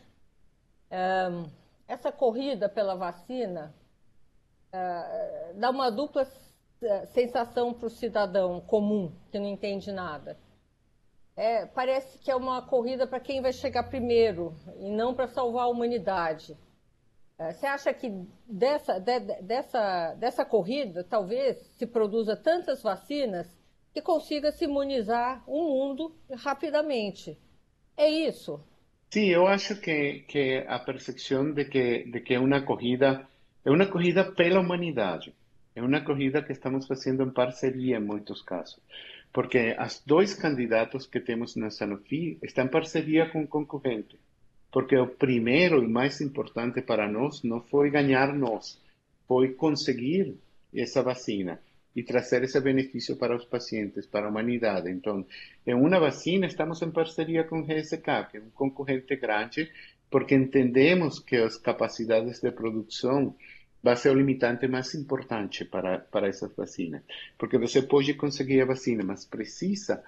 Um, 0.90 1.48
essa 1.86 2.10
corrida 2.10 2.68
pela 2.68 2.94
vacina 2.94 3.74
uh, 4.68 5.58
dá 5.58 5.70
uma 5.70 5.90
dupla 5.90 6.26
eh, 6.82 7.06
sensação 7.06 7.72
para 7.72 7.86
o 7.86 7.90
cidadão 7.90 8.60
comum 8.60 9.12
que 9.30 9.38
não 9.38 9.46
entende 9.46 9.92
nada. 9.92 10.36
É, 11.36 11.64
parece 11.64 12.18
que 12.18 12.30
é 12.30 12.36
uma 12.36 12.60
corrida 12.60 13.06
para 13.06 13.20
quem 13.20 13.40
vai 13.40 13.52
chegar 13.52 13.84
primeiro 13.84 14.54
e 14.78 14.90
não 14.90 15.14
para 15.14 15.28
salvar 15.28 15.64
a 15.64 15.68
humanidade. 15.68 16.56
É, 17.42 17.52
você 17.52 17.66
acha 17.66 17.92
que 17.92 18.08
dessa, 18.46 19.00
de, 19.00 19.18
dessa, 19.42 20.14
dessa 20.14 20.44
corrida, 20.44 21.02
talvez 21.02 21.56
se 21.76 21.86
produza 21.86 22.36
tantas 22.36 22.80
vacinas 22.82 23.48
que 23.92 24.00
consiga 24.00 24.52
se 24.52 24.64
imunizar 24.64 25.42
o 25.48 25.64
mundo 25.64 26.14
rapidamente? 26.36 27.36
É 27.96 28.08
isso? 28.08 28.62
Sim, 29.10 29.26
eu 29.26 29.46
acho 29.46 29.80
que, 29.80 30.20
que 30.28 30.64
a 30.68 30.78
percepção 30.78 31.52
de 31.52 31.64
que, 31.64 32.04
de 32.04 32.20
que 32.20 32.34
é 32.34 32.38
uma 32.38 32.62
corrida, 32.62 33.26
é 33.64 33.70
uma 33.70 33.86
corrida 33.86 34.24
pela 34.24 34.60
humanidade. 34.60 35.34
É 35.74 35.82
uma 35.82 36.00
corrida 36.00 36.42
que 36.42 36.52
estamos 36.52 36.86
fazendo 36.86 37.24
em 37.24 37.30
parceria 37.30 37.96
em 37.96 38.04
muitos 38.04 38.40
casos. 38.42 38.80
Porque 39.32 39.76
os 39.84 40.00
dois 40.06 40.32
candidatos 40.34 41.06
que 41.06 41.18
temos 41.18 41.56
na 41.56 41.70
Sanofi 41.70 42.38
estão 42.42 42.66
em 42.66 42.68
parceria 42.68 43.28
com 43.30 43.42
o 43.42 43.48
concorrente 43.48 44.16
porque 44.72 44.96
o 44.96 45.06
primeiro 45.06 45.84
e 45.84 45.86
mais 45.86 46.20
importante 46.22 46.80
para 46.80 47.06
nós 47.06 47.42
não 47.42 47.60
foi 47.60 47.90
ganhar 47.90 48.34
nós, 48.34 48.80
foi 49.28 49.52
conseguir 49.52 50.34
essa 50.74 51.02
vacina 51.02 51.60
e 51.94 52.02
trazer 52.02 52.42
esse 52.42 52.58
benefício 52.58 53.16
para 53.16 53.36
os 53.36 53.44
pacientes, 53.44 54.06
para 54.06 54.26
a 54.26 54.30
humanidade. 54.30 54.90
Então, 54.90 55.26
em 55.66 55.74
uma 55.74 56.00
vacina, 56.00 56.46
estamos 56.46 56.80
em 56.80 56.90
parceria 56.90 57.44
com 57.44 57.60
o 57.60 57.66
GSK, 57.66 58.30
que 58.30 58.38
é 58.38 58.40
um 58.40 58.50
concorrente 58.50 59.14
grande, 59.16 59.70
porque 60.10 60.34
entendemos 60.34 61.18
que 61.18 61.36
as 61.36 61.58
capacidades 61.58 62.40
de 62.40 62.50
produção 62.50 63.36
vai 63.82 63.96
ser 63.96 64.10
o 64.10 64.14
limitante 64.14 64.66
mais 64.68 64.94
importante 64.94 65.66
para, 65.66 65.98
para 65.98 66.28
essas 66.28 66.54
vacinas. 66.54 67.02
Porque 67.36 67.58
você 67.58 67.82
pode 67.82 68.14
conseguir 68.14 68.62
a 68.62 68.66
vacina, 68.66 69.04
mas 69.04 69.26
precisa 69.26 70.02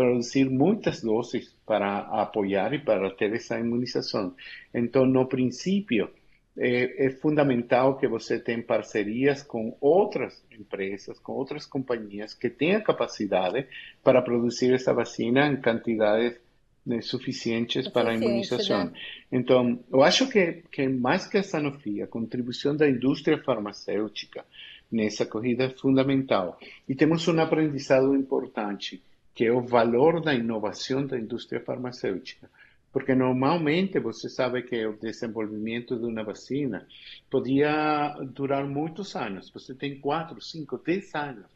produzir 0.00 0.48
muitas 0.48 1.02
doses 1.02 1.54
para 1.66 1.98
apoiar 2.22 2.72
e 2.72 2.78
para 2.78 3.10
ter 3.10 3.34
essa 3.34 3.60
imunização. 3.60 4.34
Então, 4.72 5.04
no 5.04 5.26
princípio, 5.26 6.08
é, 6.56 7.06
é, 7.06 7.10
fundamental 7.10 7.98
que 7.98 8.08
você 8.08 8.38
tenha 8.38 8.62
parcerias 8.62 9.42
com 9.42 9.76
outras 9.78 10.42
empresas, 10.58 11.18
com 11.18 11.32
outras 11.32 11.66
companhias 11.66 12.32
que 12.32 12.48
tenham 12.48 12.80
capacidade 12.80 13.66
para 14.02 14.22
produzir 14.22 14.72
essa 14.72 14.94
vacina 14.94 15.46
em 15.46 15.60
quantidades 15.60 16.40
né, 16.84 17.02
suficientes 17.02 17.86
para 17.86 18.10
a 18.10 18.14
imunização. 18.14 18.86
Né? 18.86 18.92
Então, 19.30 19.78
eu 19.92 20.02
acho 20.02 20.30
que, 20.30 20.62
que 20.72 20.88
mais 20.88 21.26
que 21.26 21.36
a 21.36 21.42
Sanofi, 21.42 22.00
a 22.00 22.06
contribuição 22.06 22.74
da 22.74 22.88
indústria 22.88 23.36
farmacêutica 23.36 24.46
nessa 24.90 25.26
corrida 25.26 25.64
é 25.64 25.68
fundamental. 25.68 26.58
E 26.88 26.94
temos 26.94 27.28
um 27.28 27.38
aprendizado 27.38 28.16
importante 28.16 29.02
que 29.40 29.46
é 29.46 29.50
o 29.50 29.62
valor 29.62 30.20
da 30.20 30.34
inovação 30.34 31.06
da 31.06 31.18
indústria 31.18 31.62
farmacêutica. 31.62 32.50
Porque 32.92 33.14
normalmente 33.14 33.98
você 33.98 34.28
sabe 34.28 34.64
que 34.64 34.84
o 34.84 34.98
desenvolvimento 34.98 35.98
de 35.98 36.04
uma 36.04 36.22
vacina 36.22 36.86
podia 37.30 38.18
durar 38.34 38.66
muitos 38.66 39.16
anos. 39.16 39.48
Você 39.48 39.74
tem 39.74 39.98
quatro, 39.98 40.38
cinco, 40.42 40.76
dez 40.76 41.14
anos 41.14 41.46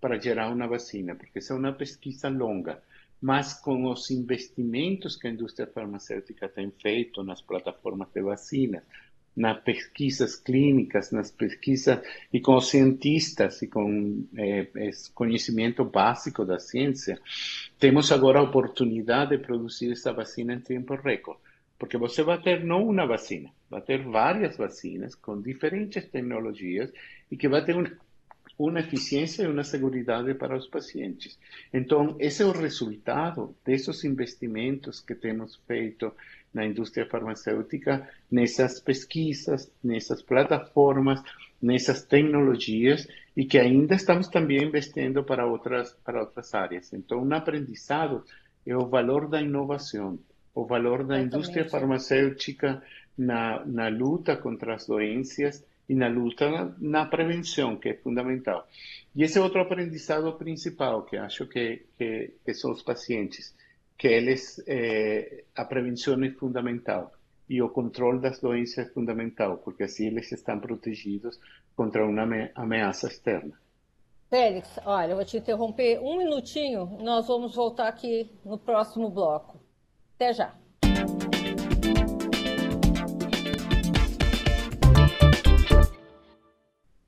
para 0.00 0.18
gerar 0.18 0.48
uma 0.48 0.66
vacina, 0.66 1.14
porque 1.14 1.38
essa 1.38 1.52
é 1.52 1.56
uma 1.58 1.74
pesquisa 1.74 2.30
longa. 2.30 2.82
Mas 3.20 3.52
com 3.60 3.92
os 3.92 4.10
investimentos 4.10 5.14
que 5.14 5.26
a 5.26 5.30
indústria 5.30 5.66
farmacêutica 5.66 6.48
tem 6.48 6.70
feito 6.70 7.22
nas 7.22 7.42
plataformas 7.42 8.08
de 8.14 8.22
vacinas, 8.22 8.84
nas 9.36 9.60
pesquisas 9.62 10.36
clínicas, 10.36 11.10
nas 11.10 11.30
pesquisas 11.30 12.00
e 12.32 12.40
com 12.40 12.56
os 12.56 12.68
cientistas 12.68 13.62
e 13.62 13.66
com 13.66 14.24
é, 14.36 14.66
conhecimento 15.14 15.84
básico 15.84 16.44
da 16.44 16.58
ciência, 16.58 17.18
temos 17.78 18.12
agora 18.12 18.38
a 18.38 18.42
oportunidade 18.42 19.36
de 19.36 19.42
produzir 19.42 19.92
essa 19.92 20.12
vacina 20.12 20.54
em 20.54 20.60
tempo 20.60 20.94
recorde. 20.94 21.40
Porque 21.78 21.98
você 21.98 22.22
vai 22.22 22.40
ter 22.40 22.64
não 22.64 22.86
uma 22.88 23.06
vacina, 23.06 23.50
vai 23.68 23.80
ter 23.80 24.02
várias 24.02 24.56
vacinas 24.56 25.14
com 25.14 25.40
diferentes 25.40 26.04
tecnologias 26.08 26.92
e 27.30 27.36
que 27.36 27.48
vai 27.48 27.64
ter 27.64 27.76
uma, 27.76 27.90
uma 28.56 28.80
eficiência 28.80 29.42
e 29.42 29.46
uma 29.48 29.64
segurança 29.64 30.34
para 30.38 30.56
os 30.56 30.68
pacientes. 30.68 31.36
Então, 31.72 32.16
esse 32.20 32.42
é 32.42 32.46
o 32.46 32.52
resultado 32.52 33.54
desses 33.66 34.04
investimentos 34.04 35.00
que 35.00 35.14
temos 35.14 35.56
feito 35.66 36.12
na 36.54 36.64
indústria 36.64 37.04
farmacêutica, 37.04 38.08
nessas 38.30 38.78
pesquisas, 38.80 39.70
nessas 39.82 40.22
plataformas, 40.22 41.20
nessas 41.60 42.04
tecnologias 42.04 43.08
e 43.36 43.44
que 43.44 43.58
ainda 43.58 43.96
estamos 43.96 44.28
também 44.28 44.62
investindo 44.62 45.24
para 45.24 45.46
outras 45.46 45.92
para 46.04 46.20
outras 46.20 46.54
áreas. 46.54 46.92
Então, 46.92 47.22
um 47.22 47.34
aprendizado 47.34 48.24
é 48.64 48.76
o 48.76 48.86
valor 48.86 49.28
da 49.28 49.40
inovação, 49.40 50.18
o 50.54 50.64
valor 50.64 51.04
da 51.04 51.20
indústria 51.20 51.68
farmacêutica 51.68 52.82
na, 53.18 53.64
na 53.66 53.88
luta 53.88 54.36
contra 54.36 54.74
as 54.74 54.86
doenças 54.86 55.64
e 55.88 55.94
na 55.94 56.08
luta 56.08 56.48
na, 56.50 56.74
na, 56.78 57.06
prevenção, 57.06 57.76
que 57.76 57.90
é 57.90 57.94
fundamental. 57.94 58.66
E 59.14 59.22
esse 59.22 59.38
é 59.38 59.40
outro 59.40 59.60
aprendizado 59.60 60.32
principal 60.34 61.02
que 61.02 61.16
acho 61.16 61.46
que, 61.46 61.82
que, 61.98 62.32
que 62.44 62.54
são 62.54 62.72
os 62.72 62.82
pacientes 62.82 63.54
que 63.96 64.08
eles 64.08 64.62
eh, 64.66 65.44
a 65.54 65.64
prevenção 65.64 66.22
é 66.22 66.30
fundamental 66.30 67.12
e 67.48 67.62
o 67.62 67.68
controle 67.68 68.20
das 68.20 68.40
doenças 68.40 68.86
é 68.86 68.90
fundamental, 68.90 69.58
porque 69.58 69.84
assim 69.84 70.06
eles 70.06 70.30
estão 70.32 70.58
protegidos 70.58 71.38
contra 71.76 72.04
uma 72.06 72.50
ameaça 72.54 73.06
externa. 73.06 73.58
Félix, 74.30 74.78
olha, 74.84 75.12
eu 75.12 75.16
vou 75.16 75.24
te 75.24 75.36
interromper 75.36 76.00
um 76.00 76.18
minutinho, 76.18 76.86
nós 77.00 77.28
vamos 77.28 77.54
voltar 77.54 77.88
aqui 77.88 78.30
no 78.44 78.58
próximo 78.58 79.08
bloco. 79.08 79.60
Até 80.16 80.32
já. 80.32 80.54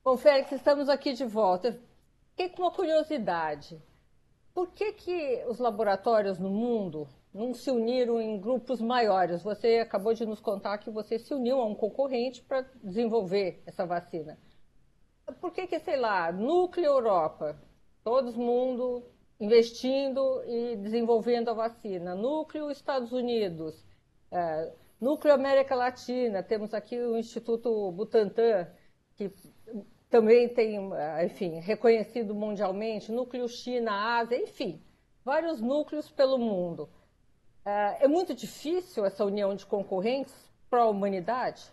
Bom, 0.05 0.17
Félix, 0.17 0.53
estamos 0.53 0.89
aqui 0.89 1.15
de 1.15 1.25
volta. 1.25 1.81
Fiquei 2.31 2.51
com 2.51 2.63
uma 2.63 2.71
curiosidade. 2.71 3.77
Por 4.57 4.69
que, 4.69 4.91
que 4.95 5.45
os 5.49 5.59
laboratórios 5.59 6.39
no 6.39 6.49
mundo 6.49 7.07
não 7.31 7.53
se 7.53 7.71
uniram 7.71 8.19
em 8.19 8.41
grupos 8.41 8.81
maiores? 8.81 9.43
Você 9.43 9.81
acabou 9.81 10.15
de 10.15 10.25
nos 10.25 10.41
contar 10.41 10.79
que 10.79 10.89
você 10.89 11.19
se 11.19 11.35
uniu 11.35 11.61
a 11.61 11.67
um 11.67 11.75
concorrente 11.75 12.41
para 12.41 12.63
desenvolver 12.83 13.63
essa 13.67 13.85
vacina. 13.85 14.39
Por 15.43 15.53
que, 15.53 15.67
que, 15.67 15.79
sei 15.79 15.99
lá, 15.99 16.33
núcleo 16.33 16.87
Europa, 16.87 17.55
todo 18.03 18.33
mundo 18.33 19.05
investindo 19.39 20.43
e 20.47 20.77
desenvolvendo 20.77 21.51
a 21.51 21.53
vacina. 21.53 22.15
Núcleo 22.15 22.71
Estados 22.71 23.13
Unidos, 23.13 23.85
é, 24.31 24.73
Núcleo 24.99 25.35
América 25.35 25.75
Latina, 25.75 26.43
temos 26.43 26.73
aqui 26.73 26.99
o 26.99 27.19
Instituto 27.19 27.93
Butantan, 27.93 28.67
que 29.17 29.31
também 30.17 30.49
tem, 30.49 30.79
enfim, 31.27 31.61
reconhecido 31.61 32.35
mundialmente, 32.35 33.13
Núcleo 33.13 33.47
China, 33.47 34.19
Ásia, 34.19 34.41
enfim, 34.41 34.81
vários 35.23 35.61
núcleos 35.61 36.09
pelo 36.09 36.39
mundo. 36.39 36.89
É, 37.63 38.05
é 38.05 38.09
muito 38.09 38.35
difícil 38.35 39.05
essa 39.05 39.27
união 39.27 39.55
de 39.55 39.67
concorrentes 39.67 40.35
para 40.71 40.81
a 40.81 40.89
humanidade? 40.89 41.65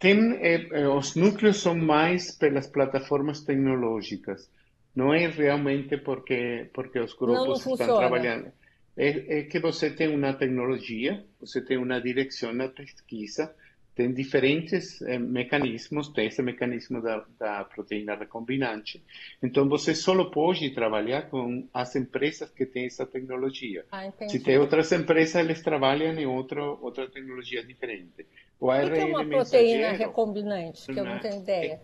Tem, 0.00 0.18
eh, 0.42 0.88
os 0.88 1.14
núcleos 1.14 1.62
são 1.62 1.76
mais 1.76 2.36
pelas 2.36 2.66
plataformas 2.66 3.40
tecnológicas. 3.42 4.50
Não 4.96 5.14
é 5.14 5.28
realmente 5.28 5.96
porque 5.96 6.68
porque 6.74 6.98
os 6.98 7.14
grupos 7.14 7.64
não, 7.64 7.74
não 7.74 7.74
estão 7.74 7.98
trabalhando. 7.98 8.50
É, 8.96 9.38
é, 9.38 9.42
que 9.44 9.60
você 9.60 9.90
tem 9.90 10.08
uma 10.08 10.34
tecnologia, 10.34 11.24
você 11.40 11.62
tem 11.62 11.78
uma 11.78 12.00
direção 12.00 12.52
na 12.52 12.68
pesquisa, 12.68 13.54
tem 13.94 14.12
diferentes 14.12 15.02
eh, 15.02 15.18
mecanismos, 15.18 16.08
tem 16.08 16.26
esse 16.26 16.40
mecanismo 16.40 17.02
da, 17.02 17.24
da, 17.38 17.64
proteína 17.64 18.14
recombinante. 18.14 19.02
Então, 19.42 19.68
você 19.68 19.94
só 19.94 20.12
pode 20.24 20.70
trabalhar 20.70 21.28
com 21.28 21.68
as 21.74 21.94
empresas 21.94 22.50
que 22.50 22.64
têm 22.64 22.86
essa 22.86 23.04
tecnologia. 23.04 23.84
Ah, 23.92 24.10
Se 24.28 24.40
tem 24.40 24.58
outras 24.58 24.90
empresas, 24.92 25.36
eles 25.36 25.62
trabalham 25.62 26.14
em 26.14 26.26
outro, 26.26 26.78
outra 26.80 27.06
tecnologia 27.08 27.62
diferente. 27.64 28.26
O, 28.58 28.68
o 28.68 28.70
que 28.70 28.98
é 28.98 29.04
uma 29.04 29.24
proteína 29.26 29.92
recombinante? 29.92 30.86
Que 30.86 30.98
eu 30.98 31.04
não 31.04 31.18
tenho 31.18 31.42
ideia. 31.42 31.80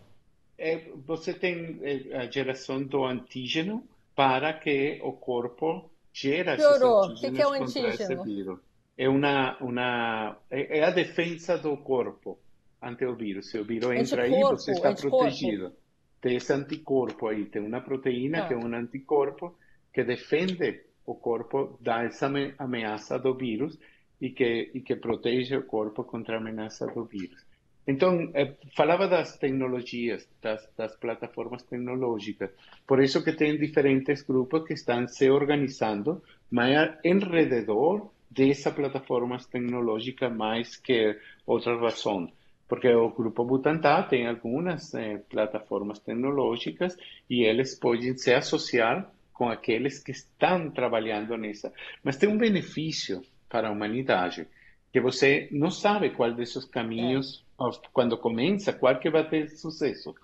É, 0.56 0.72
é, 0.72 0.84
você 1.06 1.34
tem 1.34 1.78
é, 1.82 2.16
a 2.16 2.30
geração 2.30 2.82
do 2.82 3.04
antígeno 3.04 3.86
para 4.14 4.52
que 4.54 4.98
o 5.02 5.12
corpo 5.12 5.90
gera 6.12 6.56
Piorou. 6.56 7.12
esses 7.12 7.24
antígenos 7.24 7.32
o 7.32 7.36
que 7.36 7.42
é 7.42 7.46
o 7.46 7.52
antígeno? 7.52 8.60
É, 8.98 9.08
uma, 9.08 9.56
uma, 9.60 10.36
é, 10.50 10.80
é, 10.80 10.84
a 10.84 10.90
defesa 10.90 11.56
do 11.56 11.76
corpo 11.76 12.36
ante 12.82 13.06
o 13.06 13.14
vírus. 13.14 13.48
Se 13.48 13.58
o 13.60 13.64
vírus 13.64 13.92
entra 13.92 14.24
aí, 14.24 14.40
você 14.40 14.72
está 14.72 14.92
protegido. 14.92 15.72
Tem 16.20 16.34
esse 16.34 16.52
anticorpo 16.52 17.28
aí, 17.28 17.46
tem 17.46 17.62
uma 17.62 17.80
proteína 17.80 18.42
ah. 18.42 18.48
que 18.48 18.54
é 18.54 18.56
um 18.56 18.74
anticorpo 18.74 19.56
que 19.92 20.02
defende 20.02 20.82
o 21.06 21.14
corpo 21.14 21.78
dessa 21.80 22.28
ameaça 22.58 23.18
do 23.20 23.34
vírus 23.36 23.78
e 24.20 24.30
que, 24.30 24.72
e 24.74 24.80
que 24.80 24.96
protege 24.96 25.56
o 25.56 25.62
corpo 25.62 26.02
contra 26.02 26.36
a 26.36 26.40
ameaça 26.40 26.86
do 26.88 27.04
vírus. 27.04 27.46
Então, 27.86 28.30
eh, 28.34 28.54
falava 28.76 29.08
das 29.08 29.38
tecnologias, 29.38 30.28
das, 30.42 30.68
das, 30.76 30.94
plataformas 30.96 31.62
tecnológicas. 31.62 32.50
Por 32.86 33.02
isso 33.02 33.24
que 33.24 33.32
tem 33.32 33.56
diferentes 33.56 34.22
grupos 34.22 34.66
que 34.66 34.74
estão 34.74 35.08
se 35.08 35.30
organizando, 35.30 36.22
mas 36.50 36.76
alrededor 37.02 38.10
dessa 38.30 38.70
plataformas 38.70 39.46
tecnológica 39.46 40.28
mais 40.28 40.76
que 40.76 41.18
outra 41.46 41.76
razão. 41.78 42.30
Porque 42.68 42.88
o 42.88 43.10
Grupo 43.10 43.44
Butantan 43.44 44.02
tem 44.02 44.26
algumas 44.26 44.92
eh, 44.94 45.22
plataformas 45.30 45.98
tecnológicas 46.00 46.96
e 47.28 47.42
eles 47.42 47.74
podem 47.74 48.16
se 48.16 48.34
associar 48.34 49.10
com 49.32 49.48
aqueles 49.48 50.02
que 50.02 50.10
estão 50.10 50.70
trabalhando 50.70 51.36
nessa. 51.36 51.72
Mas 52.02 52.16
tem 52.16 52.28
um 52.28 52.36
benefício 52.36 53.22
para 53.48 53.68
a 53.68 53.72
humanidade 53.72 54.46
que 54.92 55.00
você 55.00 55.48
não 55.52 55.70
sabe 55.70 56.10
qual 56.10 56.32
desses 56.32 56.64
caminhos 56.64 57.44
é 57.60 57.88
quando 57.92 58.16
começa, 58.16 58.72
qual 58.72 58.98
que 58.98 59.10
vai 59.10 59.28
ter 59.28 59.48
sucesso. 59.48 60.14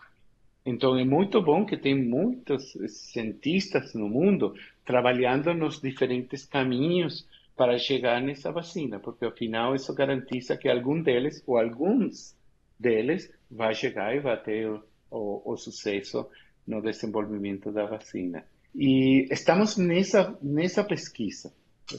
Então 0.65 0.97
é 0.97 1.05
muito 1.05 1.43
bom 1.43 1.67
que 1.67 1.77
tem 1.77 1.95
muitos 1.95 2.73
cientistas 2.89 3.93
no 3.95 4.09
mundo 4.09 4.55
trabalhando 4.85 5.53
nos 5.53 5.81
diferentes 5.81 6.47
caminhos 6.47 7.27
para 7.57 7.79
chegar 7.79 8.21
nessa 8.21 8.51
vacina, 8.51 8.99
porque 8.99 9.25
afinal 9.25 9.75
isso 9.75 9.95
garantiza 9.95 10.57
que 10.57 10.69
algum 10.69 11.01
deles 11.01 11.43
ou 11.47 11.59
alguns 11.59 12.37
deles 12.79 13.33
vai 13.51 13.75
chegar 13.75 14.15
e 14.15 14.21
vai 14.21 14.41
ter 14.43 14.69
o, 14.69 14.83
o, 15.11 15.53
o 15.53 15.57
sucesso 15.57 16.29
no 16.67 16.83
desenvolvimento 16.83 17.71
da 17.71 17.85
vacina. 17.85 18.45
E 18.75 19.29
estamos 19.31 19.77
nessa 19.77 20.37
nessa 20.43 20.83
pesquisa 20.83 21.53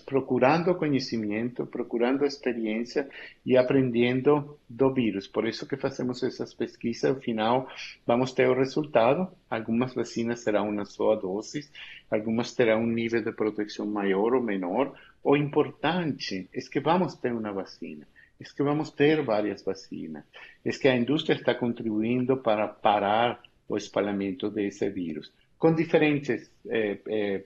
procurando 0.06 0.74
conhecimento, 0.76 1.66
procurando 1.66 2.26
experiência 2.26 3.08
e 3.46 3.56
aprendendo 3.56 4.58
do 4.68 4.92
vírus. 4.92 5.28
Por 5.28 5.48
isso 5.48 5.68
que 5.68 5.78
fazemos 5.78 6.24
essas 6.24 6.54
pesquisas, 6.54 7.12
ao 7.12 7.22
final 7.22 7.70
vamos 8.06 8.32
ter 8.32 8.50
o 8.50 8.56
resultado. 8.56 9.28
Algumas 9.50 9.94
vacinas 9.94 10.40
serão 10.40 10.70
uma 10.70 10.86
só 10.86 11.16
dose, 11.16 11.70
algumas 12.10 12.54
terão 12.54 12.82
um 12.82 12.88
nível 12.88 13.24
de 13.24 13.32
proteção 13.32 13.86
maior 13.86 14.34
ou 14.34 14.42
menor. 14.42 14.94
O 15.24 15.38
importante 15.38 16.50
é 16.54 16.60
que 16.62 16.80
vamos 16.80 17.16
ter 17.16 17.32
uma 17.32 17.52
vacina. 17.52 18.08
É 18.40 18.44
que 18.44 18.64
vamos 18.64 18.92
ter 18.92 19.24
várias 19.24 19.64
vacinas. 19.64 20.24
É 20.64 20.72
que 20.72 20.88
a 20.88 20.98
indústria 20.98 21.36
está 21.36 21.54
contribuindo 21.56 22.38
para 22.38 22.68
parar 22.68 23.42
o 23.68 23.78
espalhamento 23.78 24.50
desse 24.50 24.90
vírus, 24.90 25.32
com 25.58 25.74
diferentes 25.74 26.52
eh, 26.68 27.00
eh, 27.08 27.44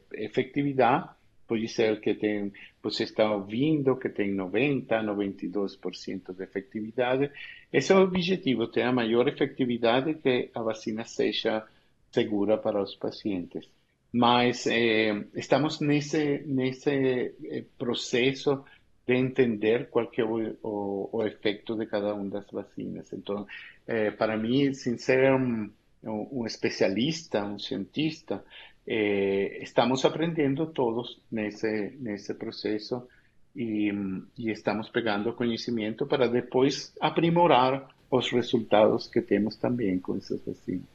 pode 1.50 1.68
ser 1.68 2.00
que 2.00 2.14
tem, 2.14 2.54
você 2.82 3.04
está 3.04 3.30
ouvindo 3.34 3.98
que 3.98 4.08
tem 4.08 4.36
90%, 4.36 4.86
92% 4.88 6.36
de 6.36 6.44
efetividade. 6.44 7.32
Esse 7.74 7.92
é 7.92 7.96
o 7.96 8.04
objetivo, 8.04 8.68
ter 8.68 8.84
a 8.84 8.94
maior 8.94 9.28
efetividade 9.28 10.14
que 10.14 10.52
a 10.54 10.62
vacina 10.62 11.04
seja 11.06 11.66
segura 12.12 12.56
para 12.60 12.82
os 12.82 12.96
pacientes. 12.96 13.68
Mas 14.14 14.68
eh, 14.68 15.26
estamos 15.36 15.80
nesse, 15.80 16.44
nesse 16.46 16.92
eh, 16.92 17.66
processo 17.78 18.64
de 19.08 19.16
entender 19.16 19.90
qual 19.90 20.10
é 20.16 20.24
o, 20.24 20.56
o, 20.64 21.10
o, 21.12 21.24
efeito 21.26 21.76
de 21.76 21.86
cada 21.88 22.14
uma 22.14 22.30
das 22.30 22.50
vacinas. 22.52 23.12
Então, 23.12 23.48
eh, 23.88 24.12
para 24.12 24.38
mim, 24.38 24.74
sem 24.74 24.98
ser 24.98 25.34
um, 25.34 25.70
um 26.04 26.46
especialista, 26.46 27.44
um 27.44 27.60
cientista, 27.60 28.44
eh, 28.92 29.60
estamos 29.62 30.04
aprendendo 30.04 30.66
todos 30.66 31.22
nesse, 31.32 31.96
nesse 32.00 32.34
processo 32.34 33.08
e, 33.56 33.92
estamos 34.38 34.90
pegando 34.90 35.34
conhecimento 35.34 36.08
para 36.08 36.28
depois 36.28 36.92
aprimorar 37.00 37.88
os 38.10 38.32
resultados 38.32 39.08
que 39.08 39.22
temos 39.22 39.56
também 39.58 40.00
com 40.00 40.18
essas 40.18 40.44
vacinas. 40.44 40.88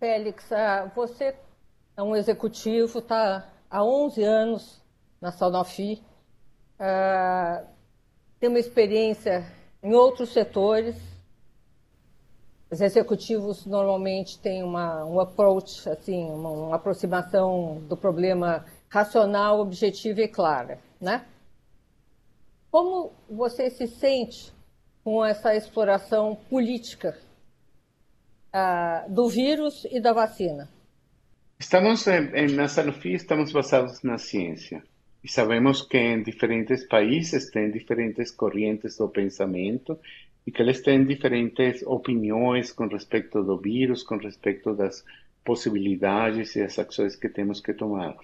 Félix, 0.00 0.50
ah, 0.50 0.90
você 0.96 1.36
é 1.96 2.02
um 2.02 2.16
executivo, 2.16 2.98
está 2.98 3.48
há 3.70 3.84
11 3.84 4.24
anos 4.24 4.82
na 5.20 5.30
Sanofi, 5.30 6.02
uh, 6.80 7.64
tem 8.40 8.48
uma 8.48 8.58
experiência 8.58 9.46
em 9.80 9.94
outros 9.94 10.32
setores, 10.32 10.96
os 12.70 12.80
executivos 12.80 13.64
normalmente 13.64 14.38
têm 14.38 14.62
uma, 14.62 15.04
um 15.04 15.18
approach, 15.20 15.88
assim, 15.88 16.24
uma, 16.24 16.50
uma 16.50 16.76
aproximação 16.76 17.80
do 17.88 17.96
problema 17.96 18.64
racional, 18.88 19.60
objetiva 19.60 20.20
e 20.20 20.28
clara, 20.28 20.78
né? 21.00 21.24
Como 22.70 23.12
você 23.28 23.70
se 23.70 23.86
sente 23.86 24.52
com 25.02 25.24
essa 25.24 25.54
exploração 25.54 26.36
política 26.50 27.16
uh, 28.54 29.10
do 29.10 29.28
vírus 29.28 29.86
e 29.90 30.00
da 30.00 30.12
vacina? 30.12 30.68
Estamos 31.58 32.06
em, 32.06 32.54
na 32.54 32.68
Sanofi 32.68 33.14
estamos 33.14 33.50
basados 33.50 34.02
na 34.02 34.18
ciência 34.18 34.82
e 35.24 35.28
sabemos 35.28 35.82
que 35.82 35.96
em 35.96 36.22
diferentes 36.22 36.86
países 36.86 37.50
tem 37.50 37.70
diferentes 37.70 38.30
correntes 38.30 38.98
do 38.98 39.08
pensamento 39.08 39.98
e 40.48 40.50
que 40.50 40.62
eles 40.62 40.80
têm 40.80 41.04
diferentes 41.04 41.82
opiniões 41.82 42.72
com 42.72 42.86
respeito 42.86 43.44
do 43.44 43.58
vírus, 43.58 44.02
com 44.02 44.16
respeito 44.16 44.74
das 44.74 45.04
possibilidades 45.44 46.56
e 46.56 46.62
das 46.62 46.78
ações 46.78 47.14
que 47.14 47.28
temos 47.28 47.60
que 47.60 47.74
tomar. 47.74 48.16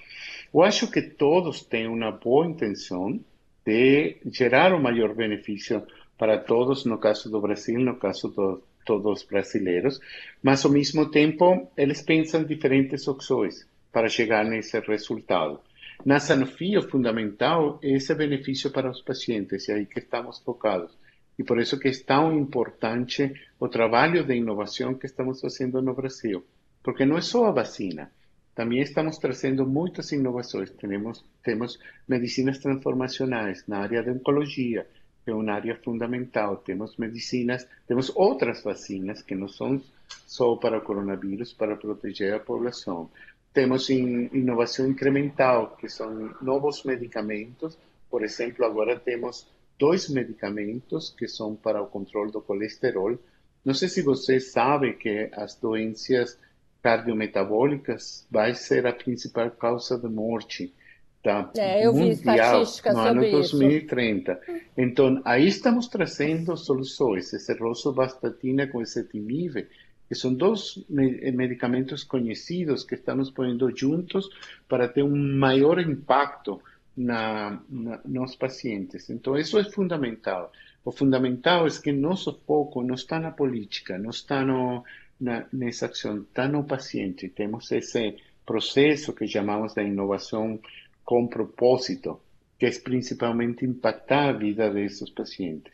Eu 0.53 0.63
acho 0.63 0.91
que 0.91 1.03
todos 1.03 1.63
têm 1.67 1.87
uma 1.87 2.11
boa 2.11 2.47
intenção 2.47 3.21
de 3.63 4.17
gerar 4.33 4.73
o 4.73 4.81
maior 4.81 5.15
benefício 5.15 5.83
para 6.17 6.39
todos, 6.39 6.87
no 6.87 6.97
caso 6.97 7.31
do 7.31 7.43
Brasil, 7.43 7.79
no 7.79 7.97
caso 7.97 8.31
de 8.31 8.85
todos 8.87 9.21
os 9.21 9.23
brasileiros, 9.23 10.01
mas 10.43 10.65
ao 10.65 10.73
mesmo 10.73 11.11
tempo 11.11 11.71
eles 11.77 12.01
pensam 12.01 12.43
diferentes 12.43 13.07
opções 13.07 13.69
para 13.93 14.09
chegar 14.09 14.47
nesse 14.47 14.81
resultado. 14.81 15.61
Na 16.07 16.19
Sanofi, 16.19 16.79
o 16.79 16.89
fundamental 16.89 17.79
é 17.83 17.93
esse 17.97 18.15
benefício 18.15 18.71
para 18.71 18.91
os 18.91 19.03
pacientes, 19.03 19.69
e 19.69 19.73
aí 19.73 19.85
que 19.85 19.99
estamos 19.99 20.39
focados. 20.39 21.04
E 21.39 21.43
por 21.43 21.59
isso 21.61 21.79
que 21.79 21.89
é 21.89 21.93
tão 22.05 22.37
importante 22.39 23.33
o 23.59 23.69
trabalho 23.69 24.25
de 24.25 24.35
inovação 24.35 24.95
que 24.95 25.07
estamos 25.07 25.41
fazendo 25.41 25.83
no 25.83 25.95
Brasil. 25.95 26.45
Porque 26.83 27.05
não 27.05 27.17
é 27.17 27.21
só 27.21 27.47
a 27.47 27.51
vacina, 27.53 28.11
também 28.55 28.81
estamos 28.81 29.19
trazendo 29.19 29.67
muitas 29.67 30.13
inovações. 30.13 30.71
Temos, 30.71 31.25
temos 31.43 31.79
medicinas 32.07 32.59
transformacionais 32.59 33.65
na 33.67 33.79
área 33.79 34.03
de 34.03 34.11
oncologia, 34.11 34.87
que 35.25 35.31
é 35.31 35.35
uma 35.35 35.53
área 35.53 35.77
fundamental. 35.83 36.59
Temos 36.59 36.97
medicinas, 36.97 37.67
temos 37.89 38.13
outras 38.15 38.63
vacinas 38.63 39.23
que 39.23 39.35
não 39.35 39.49
são 39.49 39.83
só 40.27 40.55
para 40.55 40.79
o 40.79 40.83
coronavírus, 40.83 41.53
para 41.53 41.77
proteger 41.77 42.35
a 42.35 42.39
população. 42.39 43.11
temos 43.53 43.89
inovação 43.89 44.87
incremental, 44.89 45.77
que 45.77 45.89
são 45.89 46.35
novos 46.41 46.85
medicamentos. 46.85 47.79
Por 48.11 48.23
exemplo, 48.25 48.65
agora 48.65 48.99
temos 48.99 49.49
dois 49.79 50.09
medicamentos 50.09 51.11
que 51.11 51.27
são 51.29 51.55
para 51.55 51.83
o 51.83 51.87
controle 51.87 52.31
do 52.31 52.41
colesterol. 52.41 53.19
Não 53.65 53.75
sei 53.75 53.89
se 53.89 54.03
você 54.03 54.41
sabe 54.41 54.95
que 54.95 55.31
as 55.33 55.55
doenças 55.55 56.39
cardiometabólicas 56.83 58.27
vai 58.31 58.55
ser 58.55 58.87
a 58.87 58.93
principal 58.93 59.51
causa 59.51 59.99
de 59.99 60.09
morte 60.09 60.73
da 61.25 61.51
é, 61.57 61.91
mundial 61.91 62.63
no 62.93 62.99
ano 62.99 63.31
2030. 63.31 64.33
Isso. 64.33 64.61
Então, 64.77 65.23
aí 65.25 65.47
estamos 65.47 65.89
trazendo 65.89 66.55
soluções, 66.57 67.33
esse 67.33 67.55
rosuvastatina 67.55 68.67
com 68.67 68.83
esse 68.83 69.03
timib, 69.05 69.67
que 70.07 70.15
são 70.15 70.35
dois 70.35 70.85
medicamentos 70.91 72.05
conhecidos 72.05 72.85
que 72.85 72.95
estamos 72.95 73.31
pondo 73.31 73.75
juntos 73.75 74.29
para 74.69 74.87
ter 74.87 75.03
um 75.03 75.39
maior 75.39 75.81
impacto 75.81 76.61
na, 76.97 77.61
na, 77.69 78.01
nos 78.05 78.37
pacientes. 78.37 79.11
Então, 79.11 79.37
isso 79.37 79.59
é 79.59 79.65
fundamental. 79.65 80.53
O 80.85 80.93
fundamental 80.93 81.67
é 81.67 81.71
que 81.71 81.93
nosso 81.93 82.41
foco 82.47 82.83
não 82.83 82.95
está 82.95 83.19
na 83.19 83.31
política, 83.31 83.99
não 83.99 84.11
está 84.11 84.45
no, 84.45 84.85
na, 85.21 85.47
nessa 85.53 85.87
ação, 85.87 86.19
está 86.23 86.47
no 86.47 86.65
paciente. 86.65 87.29
Temos 87.29 87.71
esse 87.73 88.17
processo 88.45 89.13
que 89.13 89.27
chamamos 89.27 89.75
de 89.75 89.83
inovação 89.83 90.61
com 91.05 91.27
propósito, 91.27 92.21
que 92.59 92.67
é 92.67 92.71
principalmente 92.79 93.65
impactar 93.65 94.29
a 94.29 94.33
vida 94.33 94.71
desses 94.71 95.11
pacientes. 95.11 95.73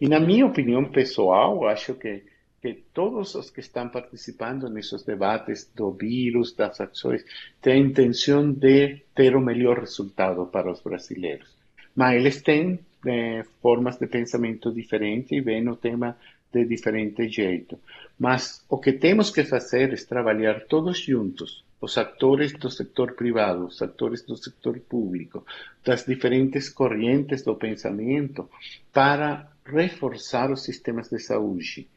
E 0.00 0.08
na 0.08 0.18
minha 0.18 0.46
opinião 0.46 0.84
pessoal, 0.84 1.66
acho 1.66 1.94
que 1.94 2.22
que 2.62 2.84
todos 2.94 3.34
os 3.34 3.50
que 3.50 3.58
estão 3.58 3.88
participando 3.88 4.70
nesses 4.70 5.02
debates 5.02 5.68
do 5.74 5.90
vírus, 5.90 6.54
das 6.54 6.80
ações, 6.80 7.24
têm 7.60 7.72
a 7.72 7.86
intenção 7.86 8.52
de 8.52 9.02
ter 9.16 9.34
o 9.34 9.40
melhor 9.40 9.80
resultado 9.80 10.46
para 10.46 10.70
os 10.70 10.80
brasileiros. 10.80 11.50
Mas 11.96 12.14
eles 12.14 12.40
têm 12.40 12.78
eh, 13.04 13.42
formas 13.60 13.98
de 13.98 14.06
pensamento 14.06 14.72
diferentes 14.72 15.32
e 15.32 15.40
veem 15.40 15.68
o 15.68 15.74
tema 15.74 16.16
de 16.52 16.64
diferente 16.64 17.28
jeito. 17.28 17.80
Mas 18.16 18.64
o 18.68 18.78
que 18.78 18.92
temos 18.92 19.30
que 19.30 19.42
fazer 19.42 19.92
é 19.92 19.96
trabalhar 19.96 20.66
todos 20.68 21.00
juntos, 21.00 21.64
os 21.80 21.98
atores 21.98 22.52
do 22.52 22.70
setor 22.70 23.14
privado, 23.14 23.66
os 23.66 23.82
atores 23.82 24.22
do 24.22 24.36
setor 24.36 24.78
público, 24.78 25.44
das 25.84 26.06
diferentes 26.06 26.68
correntes 26.68 27.42
do 27.42 27.56
pensamento, 27.56 28.48
para 28.92 29.50
reforçar 29.66 30.52
os 30.52 30.62
sistemas 30.62 31.08
de 31.10 31.18
saúde 31.18 31.88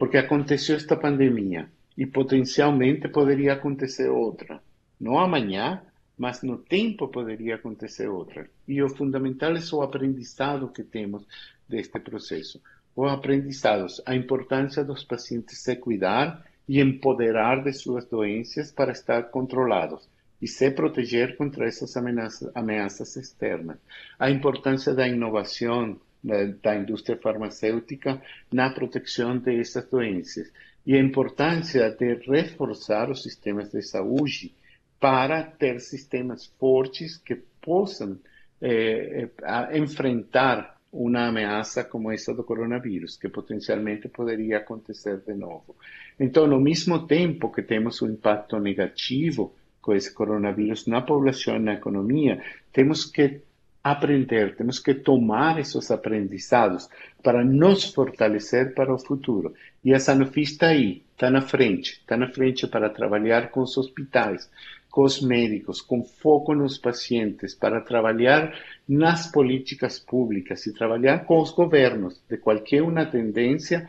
porque 0.00 0.16
aconteceu 0.16 0.76
esta 0.76 0.96
pandemia 0.96 1.68
e 1.94 2.06
potencialmente 2.06 3.06
poderia 3.08 3.52
acontecer 3.52 4.08
outra. 4.08 4.58
Não 4.98 5.18
amanhã, 5.18 5.82
mas 6.16 6.42
no 6.42 6.56
tempo 6.56 7.08
poderia 7.08 7.56
acontecer 7.56 8.08
outra. 8.08 8.48
E 8.66 8.82
o 8.82 8.88
fundamental 8.88 9.54
é 9.54 9.60
o 9.74 9.82
aprendizado 9.82 10.68
que 10.68 10.82
temos 10.82 11.26
deste 11.68 12.00
processo. 12.00 12.62
O 12.96 13.04
aprendizado, 13.04 13.86
a 14.06 14.14
importância 14.14 14.82
dos 14.82 15.04
pacientes 15.04 15.58
se 15.58 15.76
cuidar 15.76 16.46
e 16.66 16.80
empoderar 16.80 17.62
de 17.62 17.72
suas 17.74 18.06
doenças 18.06 18.72
para 18.72 18.92
estar 18.92 19.24
controlados 19.24 20.08
e 20.40 20.48
se 20.48 20.70
proteger 20.70 21.36
contra 21.36 21.68
essas 21.68 21.94
ameaças, 21.94 22.50
ameaças 22.54 23.16
externas. 23.16 23.76
A 24.18 24.30
importância 24.30 24.94
da 24.94 25.06
inovação, 25.06 26.00
da 26.22 26.76
indústria 26.76 27.16
farmacêutica 27.16 28.20
na 28.52 28.70
proteção 28.70 29.38
dessas 29.38 29.88
doenças 29.88 30.52
e 30.86 30.94
a 30.94 31.00
importância 31.00 31.90
de 31.90 32.14
reforçar 32.14 33.10
os 33.10 33.22
sistemas 33.22 33.70
de 33.70 33.82
saúde 33.82 34.54
para 34.98 35.42
ter 35.42 35.80
sistemas 35.80 36.46
fortes 36.58 37.16
que 37.16 37.36
possam 37.60 38.18
eh, 38.60 39.28
enfrentar 39.72 40.78
uma 40.92 41.28
ameaça 41.28 41.84
como 41.84 42.10
essa 42.10 42.34
do 42.34 42.42
coronavírus, 42.42 43.16
que 43.16 43.28
potencialmente 43.28 44.08
poderia 44.08 44.58
acontecer 44.58 45.18
de 45.18 45.34
novo. 45.34 45.76
Então, 46.18 46.52
ao 46.52 46.60
mesmo 46.60 47.06
tempo 47.06 47.50
que 47.50 47.62
temos 47.62 48.02
um 48.02 48.08
impacto 48.08 48.58
negativo 48.58 49.54
com 49.80 49.94
esse 49.94 50.12
coronavírus 50.12 50.86
na 50.86 51.00
população 51.00 51.58
na 51.58 51.74
economia, 51.74 52.42
temos 52.72 53.04
que 53.04 53.40
aprender, 53.82 54.56
temos 54.56 54.78
que 54.78 54.94
tomar 54.94 55.58
esses 55.58 55.90
aprendizados 55.90 56.88
para 57.22 57.44
nos 57.44 57.84
fortalecer 57.84 58.74
para 58.74 58.92
o 58.92 58.98
futuro. 58.98 59.54
E 59.82 59.94
a 59.94 59.98
Sanofi 59.98 60.42
está 60.42 60.68
aí, 60.68 61.02
está 61.12 61.30
na 61.30 61.40
frente, 61.40 61.92
está 61.92 62.16
na 62.16 62.28
frente 62.28 62.66
para 62.66 62.90
trabalhar 62.90 63.50
com 63.50 63.60
os 63.60 63.76
hospitais, 63.78 64.50
com 64.90 65.02
os 65.02 65.22
médicos, 65.22 65.80
com 65.80 66.04
foco 66.04 66.54
nos 66.54 66.76
pacientes, 66.76 67.54
para 67.54 67.80
trabalhar 67.80 68.54
nas 68.86 69.30
políticas 69.30 69.98
públicas 69.98 70.66
e 70.66 70.74
trabalhar 70.74 71.24
com 71.24 71.40
os 71.40 71.50
governos 71.50 72.20
de 72.28 72.36
qualquer 72.36 72.82
uma 72.82 73.06
tendência 73.06 73.86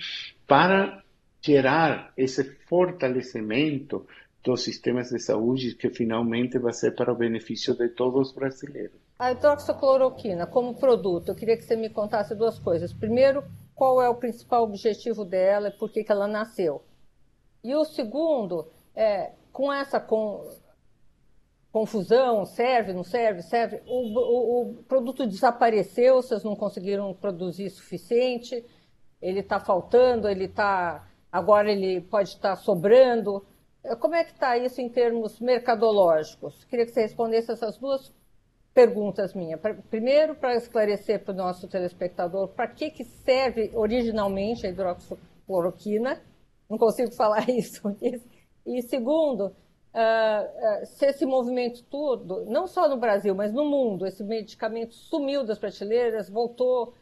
para 0.47 1.03
gerar 1.41 2.13
esse 2.15 2.43
fortalecimento 2.43 4.05
dos 4.43 4.63
sistemas 4.63 5.09
de 5.09 5.19
saúde 5.19 5.75
que 5.75 5.89
finalmente 5.89 6.57
vai 6.59 6.73
ser 6.73 6.91
para 6.91 7.11
o 7.11 7.15
benefício 7.15 7.75
de 7.75 7.89
todos 7.89 8.29
os 8.29 8.35
brasileiros. 8.35 9.00
A 9.21 9.33
hidroxicloroquina 9.33 10.47
como 10.47 10.73
produto, 10.73 11.29
eu 11.29 11.35
queria 11.35 11.55
que 11.55 11.63
você 11.63 11.75
me 11.75 11.91
contasse 11.91 12.33
duas 12.33 12.57
coisas. 12.57 12.91
Primeiro, 12.91 13.43
qual 13.75 14.01
é 14.01 14.09
o 14.09 14.15
principal 14.15 14.63
objetivo 14.63 15.23
dela 15.23 15.67
e 15.67 15.77
por 15.77 15.91
que, 15.91 16.03
que 16.03 16.11
ela 16.11 16.27
nasceu? 16.27 16.83
E 17.63 17.75
o 17.75 17.85
segundo, 17.85 18.67
é, 18.95 19.33
com 19.53 19.71
essa 19.71 19.99
com, 19.99 20.49
confusão, 21.71 22.43
serve, 22.47 22.93
não 22.93 23.03
serve, 23.03 23.43
serve, 23.43 23.83
o, 23.85 24.07
o, 24.17 24.71
o 24.71 24.83
produto 24.85 25.27
desapareceu, 25.27 26.15
vocês 26.15 26.43
não 26.43 26.55
conseguiram 26.55 27.13
produzir 27.13 27.69
suficiente, 27.69 28.65
ele 29.21 29.41
está 29.41 29.59
faltando, 29.59 30.27
ele 30.27 30.45
está. 30.45 31.07
Agora 31.31 31.71
ele 31.71 32.01
pode 32.01 32.29
estar 32.29 32.55
tá 32.55 32.55
sobrando. 32.55 33.45
Como 33.99 34.15
é 34.15 34.23
que 34.23 34.31
está 34.31 34.57
isso 34.57 34.81
em 34.81 34.89
termos 34.89 35.39
mercadológicos? 35.39 36.65
Queria 36.65 36.87
que 36.87 36.91
você 36.91 37.01
respondesse 37.01 37.51
essas 37.51 37.77
duas 37.77 38.11
perguntas 38.73 39.33
minhas. 39.33 39.59
Primeiro, 39.89 40.35
para 40.35 40.55
esclarecer 40.55 41.23
para 41.23 41.33
o 41.33 41.37
nosso 41.37 41.67
telespectador 41.67 42.49
para 42.49 42.67
que, 42.67 42.89
que 42.89 43.03
serve 43.03 43.71
originalmente 43.73 44.65
a 44.65 44.69
hidroxicloroquina. 44.69 46.21
Não 46.69 46.77
consigo 46.77 47.11
falar 47.11 47.47
isso. 47.49 47.81
E 48.65 48.81
segundo, 48.83 49.47
uh, 49.47 50.85
se 50.85 51.05
esse 51.05 51.25
movimento 51.25 51.83
todo, 51.83 52.45
não 52.45 52.67
só 52.67 52.87
no 52.87 52.97
Brasil, 52.97 53.35
mas 53.35 53.51
no 53.51 53.65
mundo, 53.65 54.05
esse 54.05 54.23
medicamento 54.23 54.93
sumiu 54.93 55.43
das 55.45 55.59
prateleiras, 55.59 56.29
voltou. 56.29 56.93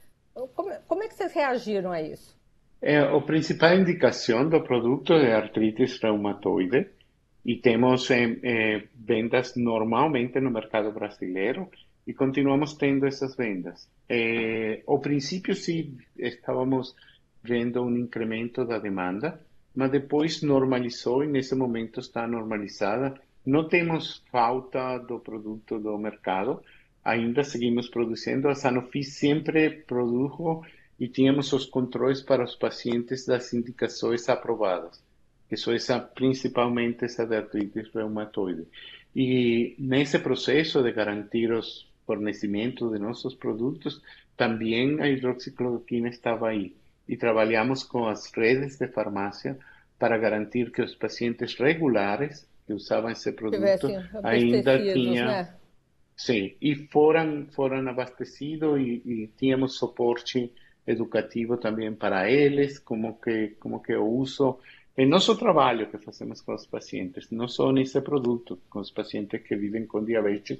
Como, 0.56 0.72
como 0.88 1.04
é 1.04 1.08
que 1.08 1.16
vocês 1.16 1.34
reagiram 1.34 1.92
a 1.92 2.02
isso? 2.02 2.38
É, 2.82 2.98
a 2.98 3.22
principal 3.22 3.76
indicação 3.76 4.48
do 4.48 4.64
produto 4.64 5.14
é 5.14 5.34
artrite 5.34 5.84
reumatoide 6.02 6.90
e 7.50 7.56
temos 7.56 8.12
eh, 8.12 8.38
eh, 8.44 8.84
vendas 8.94 9.56
normalmente 9.56 10.40
no 10.40 10.52
mercado 10.52 10.92
brasileiro 10.92 11.62
e 12.06 12.14
continuamos 12.14 12.76
tendo 12.76 13.08
essas 13.08 13.36
vendas. 13.36 13.90
Eh, 14.08 14.84
ao 14.86 15.00
princípio, 15.00 15.56
sim, 15.56 15.98
estávamos 16.16 16.96
vendo 17.42 17.82
um 17.82 17.98
incremento 17.98 18.64
da 18.66 18.78
demanda, 18.78 19.42
mas 19.76 19.90
depois 19.90 20.44
normalizou 20.44 21.24
e 21.24 21.28
nesse 21.28 21.56
momento 21.56 22.00
está 22.00 22.28
normalizada. 22.28 23.20
Não 23.44 23.68
temos 23.68 24.24
falta 24.32 25.00
do 25.00 25.20
produto 25.20 25.80
do 25.80 25.98
mercado, 25.98 26.62
ainda 27.04 27.44
seguimos 27.44 27.90
produzindo. 27.90 28.48
A 28.48 28.54
Sanofi 28.54 29.04
sempre 29.04 29.72
produziu 29.72 30.62
e 31.00 31.08
tínhamos 31.08 31.52
os 31.52 31.66
controles 31.66 32.22
para 32.22 32.44
os 32.44 32.56
pacientes 32.56 33.26
das 33.26 33.52
indicações 33.54 34.30
aprovadas 34.30 35.09
que 35.50 35.58
são 35.58 35.74
essa, 35.74 36.00
principalmente 36.00 37.06
essa 37.06 37.26
de 37.26 37.36
artrite 37.36 37.90
reumatoide. 37.94 38.68
E 39.16 39.76
nesse 39.80 40.20
processo 40.20 40.84
de 40.84 40.92
garantir 40.92 41.52
os 41.52 41.90
fornecimentos 42.06 42.92
de 42.92 43.00
nossos 43.00 43.34
produtos, 43.34 44.02
também 44.38 45.02
a 45.02 45.10
hidroxicloroquina 45.10 46.10
estava 46.10 46.50
aí. 46.50 46.76
E 47.08 47.18
trabalhamos 47.18 47.84
com 47.84 48.08
as 48.08 48.32
redes 48.32 48.78
de 48.78 48.88
farmácia 48.88 49.58
para 49.98 50.18
garantir 50.18 50.72
que 50.72 50.82
os 50.82 50.94
pacientes 50.94 51.56
regulares 51.56 52.48
que 52.66 52.74
usavam 52.74 53.10
esse 53.10 53.32
produto 53.32 53.88
ainda 54.24 54.78
tinham. 54.80 55.28
Né? 55.28 55.54
Sim, 56.16 56.54
e 56.62 56.76
foram, 56.76 57.48
foram 57.52 57.88
abastecidos 57.90 58.80
e, 58.80 59.02
e 59.06 59.30
tínhamos 59.38 59.76
suporte 59.76 60.52
educativo 60.86 61.58
também 61.58 61.94
para 61.94 62.30
eles, 62.30 62.78
como 62.80 63.20
que, 63.20 63.56
como 63.60 63.82
que 63.82 63.96
o 63.96 64.06
uso 64.06 64.60
é 65.00 65.06
nosso 65.06 65.38
trabalho 65.38 65.90
que 65.90 65.98
fazemos 65.98 66.42
com 66.42 66.54
os 66.54 66.66
pacientes, 66.66 67.32
não 67.32 67.48
só 67.48 67.72
nesse 67.72 68.02
produto, 68.02 68.60
com 68.70 68.82
os 68.82 68.92
pacientes 68.92 69.42
que 69.42 69.56
vivem 69.56 69.86
com 69.86 70.04
diabetes, 70.04 70.60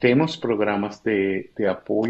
temos 0.00 0.34
programas 0.34 0.98
de, 0.98 1.50
de 1.56 1.66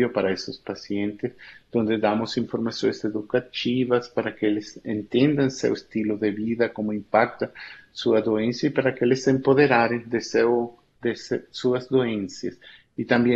para 0.08 0.32
esses 0.32 0.56
pacientes, 0.56 1.32
onde 1.74 1.98
damos 1.98 2.34
informações 2.38 3.04
educativas 3.04 4.08
para 4.08 4.32
que 4.32 4.46
eles 4.46 4.80
entendam 4.86 5.50
seu 5.50 5.74
estilo 5.74 6.16
de 6.16 6.30
vida, 6.30 6.70
como 6.70 6.94
impacta 6.94 7.52
sua 7.92 8.22
doença 8.22 8.68
e 8.68 8.70
para 8.70 8.92
que 8.92 9.04
eles 9.04 9.22
se 9.22 9.30
empoderarem 9.30 9.98
de, 9.98 10.22
seu, 10.22 10.78
de 11.02 11.14
suas 11.52 11.88
doenças. 11.88 12.58
E 12.96 13.04
também 13.04 13.34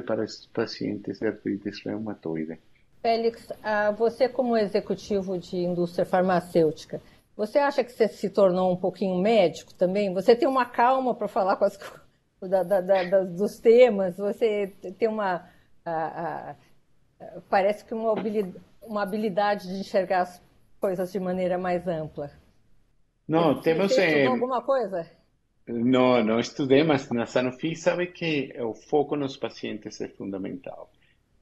para 0.00 0.24
esses 0.24 0.46
pacientes 0.46 1.18
de 1.18 1.26
artrite 1.26 1.70
reumatoide. 1.84 2.69
Félix, 3.02 3.48
você 3.96 4.28
como 4.28 4.56
executivo 4.56 5.38
de 5.38 5.56
indústria 5.56 6.04
farmacêutica, 6.04 7.00
você 7.36 7.58
acha 7.58 7.82
que 7.82 7.92
você 7.92 8.08
se 8.08 8.28
tornou 8.28 8.70
um 8.70 8.76
pouquinho 8.76 9.18
médico 9.20 9.72
também? 9.74 10.12
Você 10.12 10.36
tem 10.36 10.46
uma 10.46 10.66
calma 10.66 11.14
para 11.14 11.26
falar 11.26 11.56
com 11.56 11.64
as, 11.64 11.78
da, 12.42 12.62
da, 12.62 12.80
da, 12.80 13.24
dos 13.24 13.58
temas? 13.58 14.18
Você 14.18 14.74
tem 14.98 15.08
uma... 15.08 15.48
A, 15.84 16.50
a, 16.50 16.56
parece 17.48 17.84
que 17.84 17.94
uma 17.94 18.12
habilidade, 18.12 18.64
uma 18.82 19.02
habilidade 19.02 19.68
de 19.68 19.80
enxergar 19.80 20.22
as 20.22 20.42
coisas 20.78 21.10
de 21.10 21.18
maneira 21.18 21.56
mais 21.56 21.86
ampla. 21.88 22.30
Não, 23.26 23.54
você, 23.54 23.62
temos... 23.62 23.94
Você 23.94 24.06
estudou 24.06 24.32
alguma 24.32 24.62
coisa? 24.62 25.10
Não, 25.66 26.22
não 26.24 26.38
estudei, 26.38 26.82
mas 26.82 27.08
na 27.10 27.24
Sanofi 27.26 27.74
sabe 27.76 28.08
que 28.08 28.52
o 28.60 28.74
foco 28.74 29.16
nos 29.16 29.36
pacientes 29.36 30.00
é 30.00 30.08
fundamental. 30.08 30.90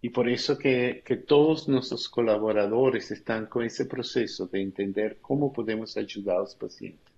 Y 0.01 0.11
por 0.11 0.29
eso 0.29 0.57
que, 0.57 1.03
que 1.05 1.17
todos 1.17 1.69
nuestros 1.69 2.09
colaboradores 2.09 3.11
están 3.11 3.47
con 3.47 3.65
ese 3.65 3.87
proceso 3.87 4.47
de 4.47 4.63
entender 4.63 5.19
cómo 5.21 5.53
podemos 5.53 5.97
ayudar 5.97 6.37
a 6.37 6.41
los 6.41 6.55
pacientes. 6.55 7.13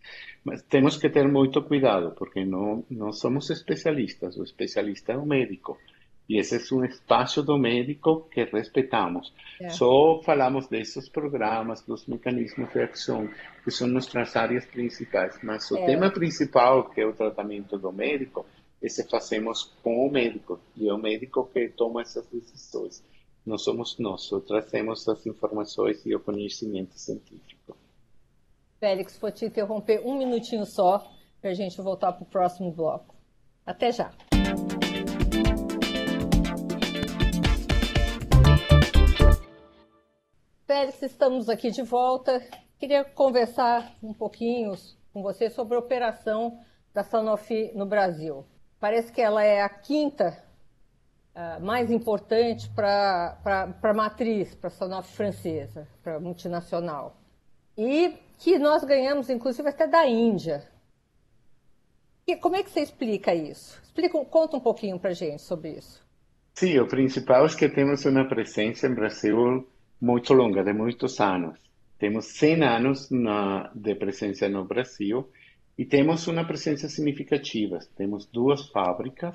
Mas 0.45 0.65
tenemos 0.65 0.99
que 0.99 1.11
tener 1.11 1.31
mucho 1.31 1.67
cuidado 1.67 2.15
porque 2.15 2.45
no, 2.45 2.85
no 2.89 3.13
somos 3.13 3.51
especialistas, 3.51 4.39
o 4.39 4.45
especialista 4.45 5.13
es 5.13 5.19
un 5.19 5.29
médico. 5.29 5.79
Y 6.27 6.39
ese 6.39 6.57
es 6.57 6.71
un 6.71 6.85
espacio 6.85 7.43
do 7.43 7.59
médico 7.59 8.29
que 8.31 8.45
respetamos. 8.47 9.35
Yeah. 9.59 9.71
Só 9.71 10.23
falamos 10.23 10.71
de 10.71 10.81
esos 10.81 11.11
programas, 11.11 11.83
los 11.89 12.09
mecanismos 12.09 12.73
de 12.73 12.85
acción, 12.85 13.33
que 13.65 13.73
son 13.73 13.93
nuestras 13.93 14.37
áreas 14.37 14.65
principales. 14.67 15.35
Mas 15.43 15.71
o 15.73 15.75
yeah. 15.75 15.87
tema 15.87 16.09
principal, 16.13 16.89
que 16.89 17.01
é 17.01 17.05
o 17.05 17.13
tratamento 17.13 17.77
do 17.77 17.91
médico, 17.91 18.47
esse 18.83 19.05
fazemos 19.05 19.65
com 19.83 20.07
o 20.07 20.11
médico, 20.11 20.59
e 20.77 20.89
é 20.89 20.93
o 20.93 20.99
médico 20.99 21.47
que 21.53 21.69
toma 21.69 22.01
essas 22.01 22.27
decisões. 22.27 23.05
Não 23.45 23.59
somos 23.59 23.99
nós, 23.99 24.23
só 24.23 24.41
trazemos 24.41 25.07
as 25.09 25.27
informações 25.27 26.05
e 26.07 26.15
o 26.15 26.21
conhecimento 26.21 26.99
científico. 26.99 27.77
Félix, 28.79 29.19
vou 29.19 29.31
te 29.31 29.45
interromper 29.45 30.01
um 30.07 30.17
minutinho 30.17 30.65
só 30.65 31.07
para 31.41 31.51
a 31.51 31.55
gente 31.55 31.81
voltar 31.81 32.13
para 32.13 32.23
o 32.23 32.27
próximo 32.27 32.73
bloco. 32.73 33.15
Até 33.67 33.93
já! 33.93 34.11
Félix, 40.67 41.03
estamos 41.03 41.49
aqui 41.49 41.71
de 41.71 41.83
volta. 41.83 42.41
Queria 42.79 43.05
conversar 43.05 43.95
um 44.03 44.15
pouquinho 44.15 44.73
com 45.13 45.23
você 45.23 45.51
sobre 45.51 45.77
a 45.77 45.79
operação 45.79 46.59
da 46.95 47.03
Sanofi 47.03 47.71
no 47.75 47.85
Brasil. 47.85 48.47
Parece 48.81 49.13
que 49.13 49.21
ela 49.21 49.45
é 49.45 49.61
a 49.61 49.69
quinta 49.69 50.43
uh, 51.37 51.63
mais 51.63 51.91
importante 51.91 52.69
para 52.71 53.39
a 53.83 53.95
matriz, 53.95 54.55
para 54.55 54.69
a 54.69 54.71
Sanofi 54.71 55.13
francesa, 55.15 55.87
para 56.03 56.17
a 56.17 56.21
multinacional. 56.21 57.21
E 57.77 58.15
que 58.39 58.59
nós 58.59 58.83
ganhamos, 58.83 59.29
inclusive, 59.29 59.69
até 59.69 59.87
da 59.87 60.07
Índia. 60.07 60.67
E 62.27 62.35
como 62.37 62.57
é 62.57 62.63
que 62.63 62.71
você 62.71 62.81
explica 62.81 63.35
isso? 63.35 63.79
Explica, 63.83 64.25
conta 64.25 64.57
um 64.57 64.61
pouquinho 64.61 64.99
para 64.99 65.11
a 65.11 65.15
gente 65.15 65.43
sobre 65.43 65.73
isso. 65.73 66.03
Sim, 66.55 66.79
o 66.79 66.89
principal 66.89 67.45
é 67.45 67.49
que 67.49 67.69
temos 67.69 68.05
uma 68.07 68.27
presença 68.27 68.87
em 68.87 68.95
Brasil 68.95 69.69
muito 70.01 70.33
longa, 70.33 70.65
de 70.65 70.73
muitos 70.73 71.21
anos. 71.21 71.59
Temos 71.99 72.27
100 72.39 72.65
anos 72.65 73.11
na, 73.11 73.71
de 73.75 73.95
presença 73.95 74.49
no 74.49 74.65
Brasil 74.65 75.29
e 75.81 75.85
temos 75.87 76.27
uma 76.29 76.45
presença 76.45 76.91
significativa. 76.91 77.79
Temos 77.97 78.27
duas 78.27 78.69
fábricas, 78.69 79.35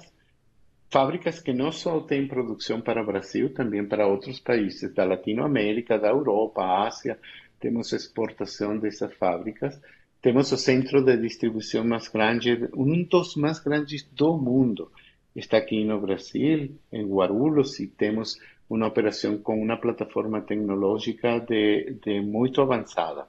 fábricas 0.92 1.40
que 1.40 1.52
não 1.52 1.72
só 1.72 2.00
têm 2.02 2.28
produção 2.28 2.80
para 2.80 3.02
o 3.02 3.06
Brasil, 3.08 3.52
também 3.52 3.84
para 3.84 4.06
outros 4.06 4.40
países 4.40 4.94
da 4.94 5.06
Latinoamérica, 5.06 5.98
da 5.98 6.10
Europa, 6.10 6.62
Ásia. 6.86 7.18
Temos 7.60 7.92
exportação 7.94 8.78
dessas 8.78 9.12
fábricas. 9.16 9.82
Temos 10.22 10.52
o 10.52 10.58
centro 10.58 11.04
de 11.04 11.18
distribuição 11.18 11.84
mais 11.84 12.10
grande, 12.10 12.70
um 12.76 13.02
dos 13.02 13.36
mais 13.36 13.58
grandes 13.58 14.04
do 14.04 14.38
mundo. 14.38 14.92
Está 15.36 15.58
aqui 15.58 15.84
no 15.84 16.00
Brasil, 16.00 16.76
em 16.94 17.08
Guarulhos, 17.08 17.80
e 17.80 17.88
temos 17.88 18.40
uma 18.70 18.86
operação 18.86 19.40
com 19.40 19.60
uma 19.60 19.78
plataforma 19.78 20.42
tecnológica 20.42 21.40
de, 21.40 21.96
de 22.04 22.22
muito 22.22 22.62
avançada. 22.62 23.26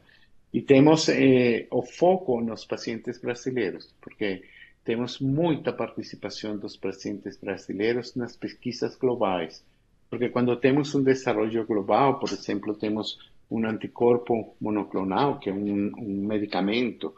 E 0.57 0.63
temos 0.63 1.11
eh, 1.11 1.67
o 1.71 1.83
foco 1.83 2.41
nos 2.41 2.65
pacientes 2.65 3.21
brasileiros, 3.21 3.95
porque 4.01 4.43
temos 4.83 5.21
muita 5.21 5.71
participação 5.71 6.57
dos 6.57 6.79
pacientes 6.79 7.37
brasileiros 7.37 8.17
nas 8.17 8.35
pesquisas 8.39 8.97
globais. 8.97 9.63
Porque 10.09 10.31
quando 10.31 10.57
temos 10.57 10.95
um 10.95 11.03
desenvolvimento 11.03 11.67
global, 11.67 12.19
por 12.19 12.31
exemplo, 12.31 12.73
temos 12.73 13.19
um 13.51 13.67
anticorpo 13.67 14.57
monoclonal, 14.59 15.39
que 15.39 15.51
é 15.51 15.53
um, 15.53 15.93
um 15.99 16.27
medicamento 16.27 17.15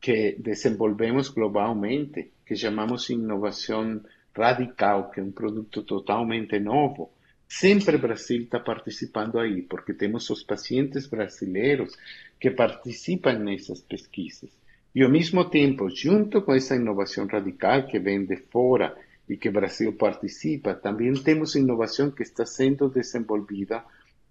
que 0.00 0.34
desenvolvemos 0.40 1.28
globalmente, 1.28 2.32
que 2.44 2.56
chamamos 2.56 3.08
inovação 3.08 4.00
radical, 4.34 5.12
que 5.12 5.20
é 5.20 5.22
um 5.22 5.30
produto 5.30 5.84
totalmente 5.84 6.58
novo. 6.58 7.12
Sempre 7.52 7.98
Brasil 7.98 8.42
está 8.42 8.60
participando 8.60 9.36
aí, 9.36 9.62
porque 9.62 9.92
temos 9.92 10.30
os 10.30 10.44
pacientes 10.44 11.08
brasileiros 11.08 11.98
que 12.38 12.48
participam 12.48 13.40
nessas 13.40 13.82
pesquisas. 13.82 14.48
E 14.94 15.02
ao 15.02 15.10
mesmo 15.10 15.44
tempo, 15.44 15.90
junto 15.90 16.42
com 16.42 16.54
essa 16.54 16.76
inovação 16.76 17.26
radical 17.26 17.88
que 17.88 17.98
vem 17.98 18.24
de 18.24 18.36
fora 18.36 18.96
e 19.28 19.36
que 19.36 19.50
Brasil 19.50 19.92
participa, 19.94 20.74
também 20.74 21.12
temos 21.12 21.56
inovação 21.56 22.12
que 22.12 22.22
está 22.22 22.46
sendo 22.46 22.88
desenvolvida 22.88 23.82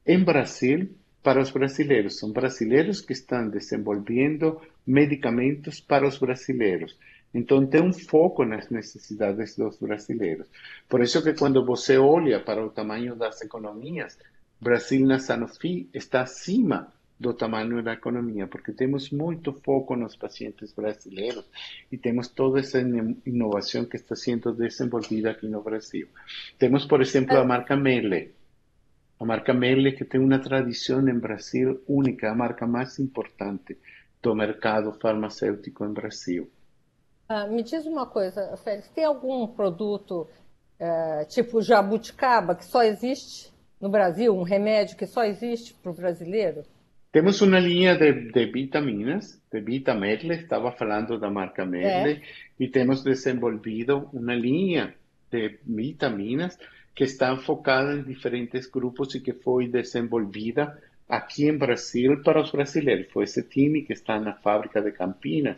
em 0.08 0.24
Brasil 0.24 0.90
para 1.22 1.42
os 1.42 1.52
brasileiros. 1.52 2.20
São 2.20 2.32
brasileiros 2.32 3.02
que 3.02 3.12
estão 3.12 3.50
desenvolvendo 3.50 4.62
medicamentos 4.88 5.82
para 5.82 6.08
os 6.08 6.18
brasileiros. 6.18 6.98
Então 7.34 7.66
tem 7.66 7.82
um 7.82 7.94
foco 7.94 8.44
nas 8.44 8.70
necessidades 8.70 9.56
dos 9.56 9.78
brasileiros. 9.78 10.48
Por 10.88 11.02
isso 11.02 11.24
que 11.24 11.34
quando 11.34 11.64
você 11.64 11.98
olha 11.98 12.40
para 12.40 12.66
o 12.66 12.70
tamanho 12.70 13.16
das 13.16 13.42
economias, 13.42 14.18
Brasil 14.60 15.06
na 15.06 15.20
Sanofi 15.20 15.90
está 15.94 16.22
acima 16.22 16.92
do 17.20 17.34
tamanho 17.34 17.84
da 17.84 17.94
economia, 17.94 18.48
porque 18.48 18.72
temos 18.72 19.12
muito 19.12 19.52
foco 19.52 19.96
nos 19.96 20.16
pacientes 20.16 20.74
brasileiros 20.74 21.46
e 21.92 21.98
temos 21.98 22.30
toda 22.30 22.60
essa 22.60 22.80
inovação 23.26 23.84
que 23.86 23.98
está 23.98 24.16
sendo 24.16 24.54
desenvolvida 24.54 25.32
aqui 25.32 25.48
no 25.48 25.62
Brasil. 25.62 26.08
Temos, 26.58 26.86
por 26.86 27.02
exemplo, 27.02 27.38
a 27.38 27.44
marca 27.44 27.76
Melle. 27.76 28.34
A 29.20 29.26
marca 29.26 29.54
Melle 29.54 29.92
que 29.92 30.06
tem 30.06 30.22
uma 30.22 30.40
tradição 30.40 31.08
em 31.08 31.20
Brasil 31.20 31.84
única, 31.88 32.32
a 32.32 32.36
marca 32.36 32.66
mais 32.66 32.98
importante 33.00 33.78
do 34.22 34.34
mercado 34.34 34.94
farmacêutico 34.94 35.84
em 35.84 35.92
Brasil. 35.92 36.50
Ah, 37.32 37.46
me 37.46 37.62
diz 37.62 37.86
uma 37.86 38.08
coisa, 38.08 38.58
Félix, 38.58 38.90
tem 38.90 39.04
algum 39.04 39.46
produto 39.46 40.28
é, 40.80 41.26
tipo 41.26 41.62
jabuticaba 41.62 42.56
que 42.56 42.66
só 42.66 42.82
existe 42.82 43.54
no 43.80 43.88
Brasil, 43.88 44.36
um 44.36 44.42
remédio 44.42 44.98
que 44.98 45.06
só 45.06 45.24
existe 45.24 45.76
para 45.76 45.92
o 45.92 45.94
brasileiro? 45.94 46.64
Temos 47.12 47.40
uma 47.42 47.60
linha 47.60 47.96
de, 47.96 48.32
de 48.32 48.46
vitaminas, 48.48 49.40
de 49.52 49.62
Vitamedle, 49.62 50.34
estava 50.34 50.72
falando 50.72 51.20
da 51.20 51.30
marca 51.30 51.64
Medle, 51.68 52.14
é. 52.14 52.22
e 52.60 52.68
temos 52.68 53.04
desenvolvido 53.04 54.10
uma 54.12 54.34
linha 54.34 54.96
de 55.32 55.60
vitaminas 55.64 56.58
que 56.96 57.04
está 57.04 57.38
focada 57.38 57.94
em 57.94 58.02
diferentes 58.02 58.66
grupos 58.66 59.14
e 59.14 59.20
que 59.20 59.34
foi 59.34 59.68
desenvolvida 59.68 60.82
aqui 61.08 61.48
em 61.48 61.58
Brasil 61.58 62.24
para 62.24 62.42
os 62.42 62.52
brasileiros. 62.52 63.12
Foi 63.12 63.26
esse 63.26 63.44
time 63.44 63.84
que 63.84 63.94
está 63.94 64.20
na 64.20 64.34
fábrica 64.34 64.82
de 64.82 64.92
Campinas 64.92 65.58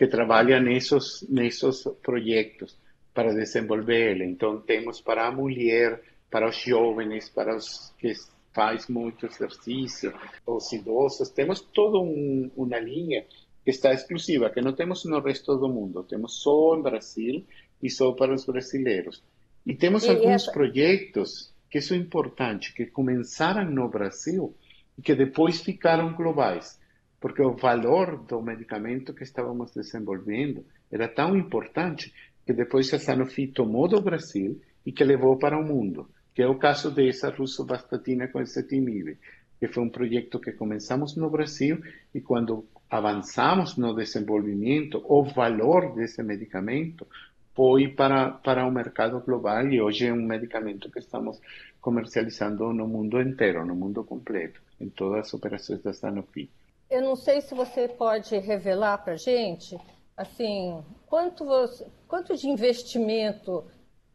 que 0.00 0.06
trabalha 0.06 0.58
nesses, 0.58 1.28
nesses 1.28 1.84
projetos 2.02 2.74
para 3.12 3.34
desenvolver 3.34 4.12
ele. 4.12 4.24
Então, 4.24 4.58
temos 4.58 4.98
para 4.98 5.26
a 5.26 5.30
mulher, 5.30 6.00
para 6.30 6.48
os 6.48 6.56
jovens, 6.56 7.28
para 7.28 7.54
os 7.54 7.92
que 7.98 8.14
faz 8.50 8.88
muito 8.88 9.26
exercício, 9.26 10.14
os 10.46 10.72
idosos, 10.72 11.28
temos 11.28 11.60
toda 11.60 11.98
um, 11.98 12.50
uma 12.56 12.78
linha 12.78 13.26
que 13.62 13.68
está 13.68 13.92
exclusiva, 13.92 14.48
que 14.48 14.62
não 14.62 14.72
temos 14.72 15.04
no 15.04 15.20
resto 15.20 15.54
do 15.58 15.68
mundo, 15.68 16.02
temos 16.02 16.40
só 16.42 16.78
em 16.78 16.82
Brasil 16.82 17.44
e 17.82 17.90
só 17.90 18.12
para 18.12 18.32
os 18.32 18.46
brasileiros. 18.46 19.22
E 19.66 19.74
temos 19.74 20.04
e 20.04 20.08
alguns 20.08 20.44
essa... 20.44 20.50
projetos 20.50 21.52
que 21.68 21.82
são 21.82 21.94
importantes, 21.94 22.72
que 22.72 22.86
começaram 22.86 23.70
no 23.70 23.86
Brasil 23.86 24.54
e 24.96 25.02
que 25.02 25.14
depois 25.14 25.60
ficaram 25.60 26.14
globais. 26.14 26.79
Porque 27.20 27.42
o 27.42 27.54
valor 27.54 28.24
do 28.24 28.40
medicamento 28.40 29.12
que 29.12 29.24
estávamos 29.24 29.72
desenvolvendo 29.72 30.64
era 30.90 31.06
tão 31.06 31.36
importante 31.36 32.12
que 32.46 32.52
depois 32.52 32.92
a 32.94 32.98
Sanofi 32.98 33.46
tomou 33.48 33.86
do 33.86 34.00
Brasil 34.00 34.60
e 34.84 34.90
que 34.90 35.04
levou 35.04 35.38
para 35.38 35.58
o 35.58 35.62
mundo, 35.62 36.08
que 36.34 36.42
é 36.42 36.48
o 36.48 36.58
caso 36.58 36.90
dessa 36.90 37.28
russo-vastatina 37.28 38.28
com 38.28 38.40
ezetimibe, 38.40 39.18
que 39.58 39.68
foi 39.68 39.84
um 39.84 39.90
projeto 39.90 40.40
que 40.40 40.52
começamos 40.52 41.14
no 41.14 41.28
Brasil 41.28 41.82
e 42.14 42.20
quando 42.22 42.64
avançamos 42.88 43.76
no 43.76 43.94
desenvolvimento, 43.94 45.04
o 45.04 45.22
valor 45.22 45.94
desse 45.94 46.22
medicamento 46.22 47.06
foi 47.54 47.88
para, 47.88 48.30
para 48.30 48.66
o 48.66 48.70
mercado 48.70 49.20
global 49.20 49.66
e 49.68 49.80
hoje 49.80 50.06
é 50.06 50.12
um 50.12 50.24
medicamento 50.26 50.90
que 50.90 51.00
estamos 51.00 51.38
comercializando 51.80 52.72
no 52.72 52.88
mundo 52.88 53.20
inteiro, 53.20 53.66
no 53.66 53.74
mundo 53.74 54.02
completo, 54.02 54.62
em 54.80 54.88
todas 54.88 55.26
as 55.26 55.34
operações 55.34 55.82
da 55.82 55.92
Sanofi. 55.92 56.48
Eu 56.90 57.02
não 57.02 57.14
sei 57.14 57.40
se 57.40 57.54
você 57.54 57.86
pode 57.86 58.36
revelar 58.38 58.98
para 58.98 59.12
a 59.12 59.16
gente, 59.16 59.78
assim, 60.16 60.82
quanto, 61.06 61.44
você, 61.44 61.86
quanto 62.08 62.36
de 62.36 62.48
investimento 62.48 63.64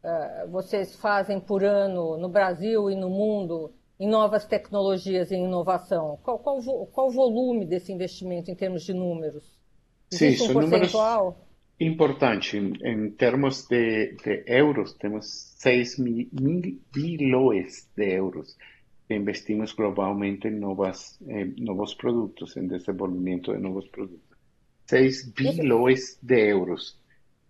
uh, 0.04 0.50
vocês 0.52 0.94
fazem 0.96 1.40
por 1.40 1.64
ano 1.64 2.18
no 2.18 2.28
Brasil 2.28 2.92
e 2.92 2.96
no 2.96 3.10
mundo 3.10 3.72
em 3.98 4.10
novas 4.10 4.46
tecnologias 4.46 5.32
e 5.32 5.36
inovação? 5.36 6.20
Qual, 6.22 6.38
qual, 6.38 6.62
qual 6.92 7.08
o 7.08 7.12
volume 7.12 7.66
desse 7.66 7.94
investimento 7.94 8.52
em 8.52 8.56
termos 8.56 8.84
de 8.84 8.94
números? 8.94 9.58
Existe 10.12 10.48
Sim, 10.48 10.52
um 10.52 10.70
percentual? 10.70 11.24
números 11.24 11.46
importantes. 11.80 12.54
Em, 12.54 12.74
em 12.84 13.12
termos 13.12 13.66
de, 13.68 14.16
de, 14.24 14.44
euros, 14.48 14.94
temos 14.94 15.56
6 15.60 16.00
mil, 16.00 16.28
mil 16.32 16.82
bilhões 16.94 17.90
de 17.96 18.16
euros 18.16 18.56
investimos 19.10 19.74
globalmente 19.74 20.48
em 20.48 20.60
novas, 20.60 21.20
novos 21.58 21.94
produtos, 21.94 22.56
em 22.58 22.68
desenvolvimento 22.68 23.54
de 23.54 23.60
novos 23.60 23.88
produtos. 23.88 24.36
6 24.88 25.32
bilhões 25.32 26.18
de 26.22 26.50
euros 26.50 27.00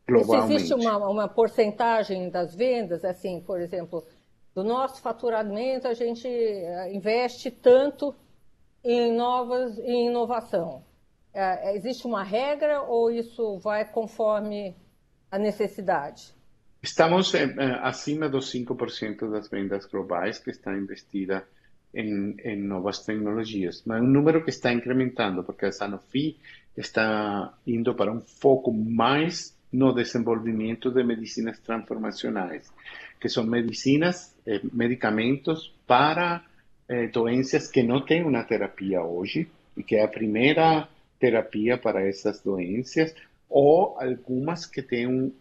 globalmente. 0.08 0.56
Existe 0.56 0.74
uma, 0.74 1.10
uma 1.10 1.28
porcentagem 1.28 2.30
das 2.30 2.56
vendas, 2.56 3.04
assim, 3.04 3.42
por 3.42 3.60
exemplo, 3.60 4.06
do 4.54 4.64
nosso 4.64 5.02
faturamento, 5.02 5.88
a 5.88 5.94
gente 5.94 6.28
eh, 6.28 6.94
investe 6.94 7.52
tanto 7.52 8.16
em 8.84 9.12
novas 9.14 9.78
em 9.80 10.08
inovação. 10.08 10.84
É, 11.34 11.76
existe 11.76 12.08
uma 12.08 12.24
regra 12.24 12.82
ou 12.84 13.12
isso 13.12 13.58
vai 13.60 13.84
conforme 13.84 14.74
a 15.30 15.38
necessidade? 15.38 16.35
Estamos 16.86 17.34
eh, 17.34 17.52
acima 17.82 18.30
dos 18.30 18.54
5% 18.54 19.28
das 19.32 19.50
vendas 19.50 19.88
globais 19.88 20.38
que 20.38 20.52
está 20.52 20.72
investida 20.72 21.44
em, 21.92 22.36
em, 22.44 22.58
novas 22.62 23.00
tecnologias, 23.00 23.82
mas 23.88 23.98
é 23.98 24.02
um 24.04 24.08
número 24.08 24.44
que 24.44 24.52
está 24.52 24.72
incrementando, 24.72 25.44
porque 25.44 25.66
a 25.66 25.72
Sanofi 25.72 26.38
está 26.78 27.52
indo 27.66 27.96
para 27.96 28.12
um 28.12 28.22
foco 28.22 28.72
mais 28.72 29.58
no 29.74 29.94
desenvolvimento 29.94 30.92
de 30.92 31.04
medicinas 31.04 31.58
transformacionais, 31.60 32.72
que 33.20 33.30
são 33.30 33.44
medicinas, 33.44 34.36
eh, 34.46 34.62
medicamentos 34.72 35.74
para 35.88 36.46
eh, 36.88 37.08
doenças 37.08 37.68
que 37.68 37.82
não 37.82 38.06
têm 38.06 38.24
uma 38.24 38.44
terapia 38.44 39.02
hoje, 39.02 39.50
e 39.76 39.82
que 39.82 39.96
é 39.96 40.04
a 40.04 40.08
primeira 40.08 40.88
terapia 41.20 41.80
para 41.80 42.08
essas 42.08 42.42
doenças, 42.42 43.16
ou 43.50 44.00
algumas 44.00 44.68
que 44.68 44.84
têm 44.84 45.08
um 45.08 45.32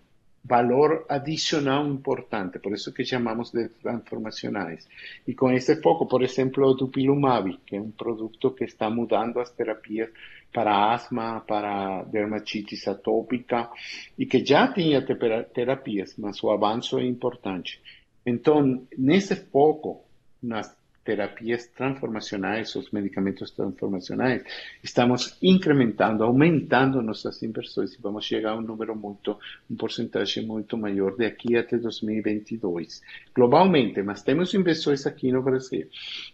valor 0.44 1.06
adicional 1.08 1.86
importante, 1.86 2.58
por 2.58 2.72
isso 2.74 2.92
que 2.92 3.04
chamamos 3.04 3.50
de 3.50 3.68
transformacionais. 3.82 4.86
E 5.26 5.34
com 5.34 5.50
esse 5.50 5.80
foco, 5.80 6.06
por 6.06 6.22
exemplo, 6.22 6.66
o 6.66 6.74
Dupilumab, 6.74 7.58
que 7.66 7.76
é 7.76 7.80
um 7.80 7.90
produto 7.90 8.50
que 8.50 8.64
está 8.64 8.90
mudando 8.90 9.40
as 9.40 9.50
terapias 9.50 10.10
para 10.52 10.92
asma, 10.92 11.40
para 11.40 12.04
dermatite 12.04 12.76
atópica, 12.88 13.70
e 14.18 14.26
que 14.26 14.44
já 14.44 14.72
tinha 14.72 15.02
terapias, 15.02 16.14
mas 16.16 16.42
o 16.42 16.50
avanço 16.50 16.98
é 16.98 17.04
importante. 17.04 17.80
Então, 18.24 18.86
nesse 18.96 19.34
foco, 19.34 20.04
nas 20.42 20.76
terapias 21.04 21.66
transformacionais, 21.66 22.74
os 22.74 22.90
medicamentos 22.90 23.50
transformacionais, 23.50 24.42
estamos 24.82 25.36
incrementando, 25.42 26.24
aumentando 26.24 27.02
nossas 27.02 27.42
inversões 27.42 27.92
e 27.92 28.00
vamos 28.00 28.24
chegar 28.24 28.52
a 28.52 28.56
um 28.56 28.62
número 28.62 28.96
muito, 28.96 29.38
um 29.70 29.76
porcentagem 29.76 30.46
muito 30.46 30.76
maior 30.78 31.16
daqui 31.16 31.56
até 31.56 31.76
2022. 31.76 33.02
Globalmente, 33.34 34.02
mas 34.02 34.22
temos 34.22 34.54
inversões 34.54 35.06
aqui 35.06 35.30
no 35.30 35.42
Brasil. 35.42 35.88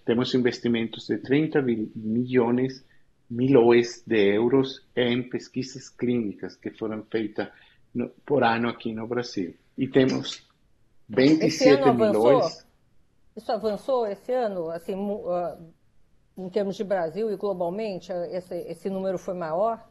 Temos 0.04 0.34
investimentos 0.34 1.06
de 1.08 1.18
30 1.18 1.60
milhões 1.62 2.84
milhões 3.30 4.02
de 4.04 4.34
euros 4.34 4.84
em 4.96 5.22
pesquisas 5.22 5.88
clínicas 5.88 6.56
que 6.56 6.70
foram 6.70 7.04
feitas 7.04 7.48
no, 7.94 8.08
por 8.26 8.42
ano 8.42 8.68
aqui 8.68 8.92
no 8.92 9.06
Brasil. 9.06 9.54
E 9.78 9.86
temos 9.86 10.44
27 11.08 11.92
milhões. 11.92 12.66
Isso 13.36 13.50
avançou 13.52 14.06
esse 14.06 14.32
ano, 14.32 14.70
assim, 14.70 14.94
em 16.36 16.48
termos 16.48 16.76
de 16.76 16.84
Brasil 16.84 17.30
e 17.30 17.36
globalmente, 17.36 18.12
esse, 18.30 18.54
esse 18.54 18.90
número 18.90 19.18
foi 19.18 19.34
maior 19.34 19.84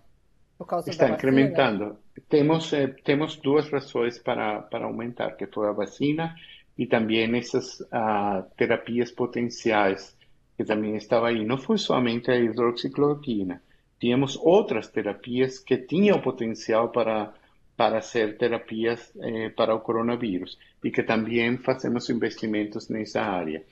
por 0.57 0.67
causa 0.67 0.89
Está 0.89 1.07
da 1.07 1.13
incrementando. 1.13 1.97
Temos, 2.27 2.73
eh, 2.73 2.87
temos 3.03 3.37
duas 3.37 3.69
razões 3.69 4.19
para, 4.19 4.61
para 4.63 4.85
aumentar, 4.85 5.31
que 5.37 5.47
foi 5.47 5.69
a 5.69 5.71
vacina 5.71 6.35
e 6.77 6.85
também 6.85 7.37
essas 7.37 7.79
uh, 7.79 8.43
terapias 8.57 9.11
potenciais 9.11 10.17
que 10.57 10.65
também 10.65 10.97
estava 10.97 11.29
aí. 11.29 11.45
Não 11.45 11.57
foi 11.57 11.77
somente 11.77 12.29
a 12.29 12.35
hidroxicloroquina. 12.35 13.61
Tínhamos 13.99 14.37
outras 14.37 14.89
terapias 14.89 15.59
que 15.59 15.77
tinham 15.77 16.19
potencial 16.19 16.89
para, 16.89 17.33
para 17.79 18.01
ser 18.01 18.37
terapias 18.37 19.09
eh, 19.21 19.51
para 19.55 19.73
o 19.73 19.79
coronavírus 19.79 20.59
e 20.83 20.91
que 20.91 21.01
também 21.01 21.55
fazemos 21.59 22.09
investimentos 22.09 22.89
nessa 22.89 23.21
área. 23.21 23.63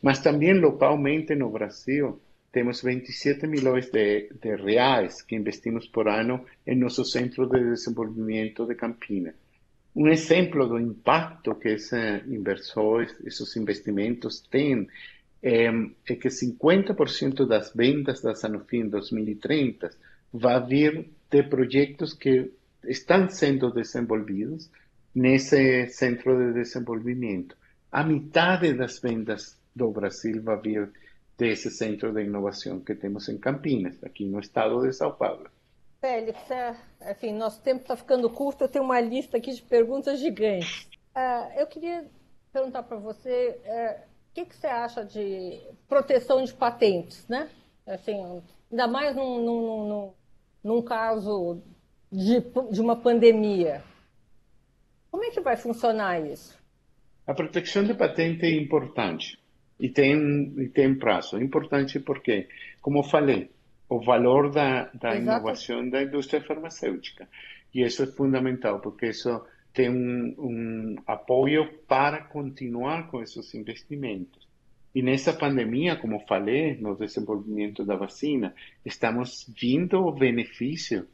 Mas 0.00 0.20
também 0.20 0.54
localmente 0.54 1.34
no 1.34 1.50
Brasil, 1.50 2.20
temos 2.52 2.80
27 2.80 3.48
milhões 3.48 3.90
de, 3.90 4.28
de 4.40 4.54
reais 4.54 5.22
que 5.22 5.34
investimos 5.34 5.88
por 5.88 6.06
ano 6.06 6.44
em 6.64 6.76
nosso 6.76 7.04
Centro 7.04 7.48
de 7.48 7.58
Desenvolvimento 7.58 8.64
de 8.64 8.76
Campinas. 8.76 9.34
Um 9.96 10.06
exemplo 10.06 10.68
do 10.68 10.78
impacto 10.78 11.56
que 11.56 11.70
esses 11.70 12.28
inversores, 12.28 13.12
esses 13.26 13.56
investimentos 13.56 14.40
têm 14.48 14.86
é, 15.42 15.66
é 15.66 16.14
que 16.14 16.28
50% 16.28 17.44
das 17.44 17.74
vendas 17.74 18.22
da 18.22 18.36
Sanofi 18.36 18.76
em 18.76 18.88
2030 18.88 19.90
vai 20.32 20.64
vir 20.64 21.08
de 21.28 21.42
projetos 21.42 22.14
que 22.14 22.52
estão 22.84 23.28
sendo 23.28 23.72
desenvolvidos 23.72 24.70
nesse 25.14 25.88
centro 25.88 26.36
de 26.36 26.52
desenvolvimento. 26.52 27.56
A 27.90 28.04
metade 28.04 28.74
das 28.74 28.98
vendas 28.98 29.58
do 29.74 29.90
Brasil 29.90 30.42
vai 30.42 30.60
vir 30.60 30.92
desse 31.36 31.70
centro 31.70 32.12
de 32.12 32.24
inovação 32.24 32.80
que 32.80 32.94
temos 32.94 33.28
em 33.28 33.38
Campinas, 33.38 34.02
aqui 34.02 34.24
no 34.24 34.40
estado 34.40 34.80
de 34.82 34.92
São 34.92 35.12
Paulo. 35.12 35.48
Félix, 36.00 36.50
é, 36.50 36.76
enfim, 37.10 37.32
nosso 37.32 37.60
tempo 37.62 37.82
está 37.82 37.96
ficando 37.96 38.30
curto, 38.30 38.64
eu 38.64 38.68
tenho 38.68 38.84
uma 38.84 39.00
lista 39.00 39.36
aqui 39.36 39.52
de 39.52 39.62
perguntas 39.62 40.20
gigantes. 40.20 40.88
Uh, 41.16 41.58
eu 41.58 41.66
queria 41.66 42.06
perguntar 42.52 42.84
para 42.84 42.98
você, 42.98 43.60
uh, 43.64 44.08
que, 44.32 44.44
que 44.44 44.56
você 44.56 44.66
acha 44.66 45.04
de 45.04 45.60
proteção 45.88 46.42
de 46.44 46.52
patentes, 46.52 47.26
né? 47.28 47.48
Assim, 47.86 48.42
ainda 48.70 48.86
mais 48.86 49.16
num, 49.16 49.42
num, 49.42 49.88
num, 49.88 50.12
num 50.62 50.82
caso 50.82 51.60
de, 52.10 52.40
de 52.70 52.80
uma 52.80 52.96
pandemia. 52.96 53.82
Como 55.10 55.24
é 55.24 55.30
que 55.30 55.40
vai 55.40 55.56
funcionar 55.56 56.24
isso? 56.24 56.58
A 57.26 57.34
proteção 57.34 57.84
de 57.84 57.94
patente 57.94 58.46
é 58.46 58.50
importante 58.50 59.38
e 59.78 59.88
tem, 59.88 60.54
e 60.58 60.68
tem 60.68 60.94
prazo. 60.94 61.36
É 61.36 61.42
importante 61.42 62.00
porque, 62.00 62.48
como 62.80 63.02
falei, 63.02 63.50
o 63.88 64.00
valor 64.00 64.50
da, 64.50 64.90
da 64.94 65.16
inovação 65.16 65.88
da 65.88 66.02
indústria 66.02 66.42
farmacêutica. 66.42 67.28
E 67.74 67.82
isso 67.82 68.02
é 68.02 68.06
fundamental, 68.06 68.80
porque 68.80 69.06
isso 69.06 69.44
tem 69.72 69.90
um, 69.90 70.34
um 70.38 70.96
apoio 71.06 71.70
para 71.86 72.22
continuar 72.22 73.10
com 73.10 73.22
esses 73.22 73.54
investimentos. 73.54 74.48
E 74.94 75.02
nessa 75.02 75.32
pandemia, 75.32 75.96
como 75.96 76.26
falei, 76.26 76.76
no 76.76 76.96
desenvolvimento 76.96 77.84
da 77.84 77.94
vacina, 77.94 78.54
estamos 78.84 79.46
vendo 79.60 79.98
o 79.98 80.12
benefício 80.12 81.06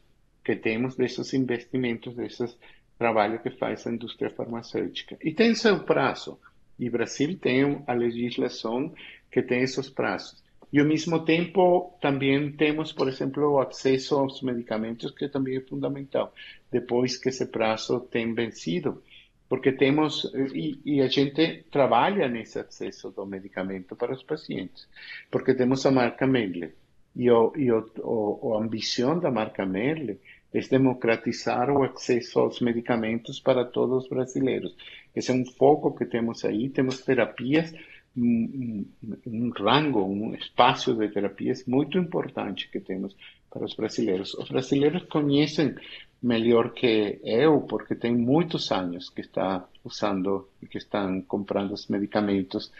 que 0.45 0.55
temos 0.55 0.95
desses 0.95 1.33
investimentos, 1.33 2.15
desses 2.15 2.55
trabalhos 2.97 3.41
que 3.41 3.49
faz 3.49 3.85
a 3.85 3.91
indústria 3.91 4.29
farmacêutica. 4.29 5.17
E 5.21 5.33
tem 5.33 5.55
seu 5.55 5.83
prazo. 5.83 6.39
E 6.77 6.89
Brasil 6.89 7.37
tem 7.37 7.83
a 7.87 7.93
legislação 7.93 8.93
que 9.31 9.41
tem 9.41 9.61
esses 9.61 9.89
prazos. 9.89 10.43
E 10.71 10.79
ao 10.79 10.85
mesmo 10.85 11.23
tempo, 11.23 11.97
também 12.01 12.51
temos, 12.51 12.91
por 12.91 13.07
exemplo, 13.07 13.49
o 13.49 13.59
acesso 13.59 14.15
aos 14.15 14.41
medicamentos, 14.41 15.11
que 15.11 15.29
também 15.29 15.57
é 15.57 15.61
fundamental, 15.61 16.33
depois 16.71 17.17
que 17.17 17.29
esse 17.29 17.45
prazo 17.45 18.01
tem 18.01 18.33
vencido. 18.33 19.01
Porque 19.47 19.71
temos, 19.71 20.29
e, 20.53 20.79
e, 20.83 21.01
a 21.01 21.07
gente 21.07 21.63
trabalha 21.71 22.27
nesse 22.27 22.59
acesso 22.59 23.11
do 23.11 23.25
medicamento 23.25 23.95
para 23.95 24.11
os 24.11 24.23
pacientes, 24.23 24.87
porque 25.29 25.53
temos 25.53 25.85
a 25.85 25.91
marca 25.91 26.25
Mendler. 26.25 26.73
e, 27.15 27.29
o, 27.29 27.53
e 27.55 27.71
o, 27.71 27.87
o, 27.99 28.55
a 28.55 28.63
ambição 28.63 29.19
da 29.19 29.29
marca 29.31 29.63
Merle 29.65 30.19
é 30.57 30.67
democratizar 30.69 31.69
o 31.69 31.83
acesso 31.83 32.39
aos 32.39 32.59
medicamentos 32.61 33.39
para 33.39 33.65
todos 33.65 34.03
os 34.03 34.09
brasileiros. 34.09 34.75
Esse 35.15 35.31
é 35.31 35.33
um 35.33 35.45
foco 35.45 35.95
que 35.95 36.05
temos 36.05 36.43
aí. 36.45 36.69
Temos 36.69 37.01
terapias, 37.01 37.73
um, 38.15 38.85
um 39.27 39.49
rango, 39.49 40.03
um 40.03 40.33
espaço 40.33 40.93
de 40.93 41.09
terapias 41.09 41.65
muito 41.65 41.97
importante 41.97 42.69
que 42.69 42.79
temos 42.79 43.15
para 43.49 43.65
os 43.65 43.73
brasileiros. 43.73 44.33
Os 44.33 44.49
brasileiros 44.49 45.03
conhecem 45.03 45.75
melhor 46.21 46.73
que 46.73 47.19
eu, 47.23 47.61
porque 47.61 47.95
tem 47.95 48.15
muitos 48.15 48.71
anos 48.71 49.09
que 49.09 49.21
está 49.21 49.67
usando 49.83 50.49
e 50.61 50.67
que 50.67 50.77
estão 50.77 51.21
comprando 51.21 51.73
os 51.73 51.87
medicamentos 51.87 52.71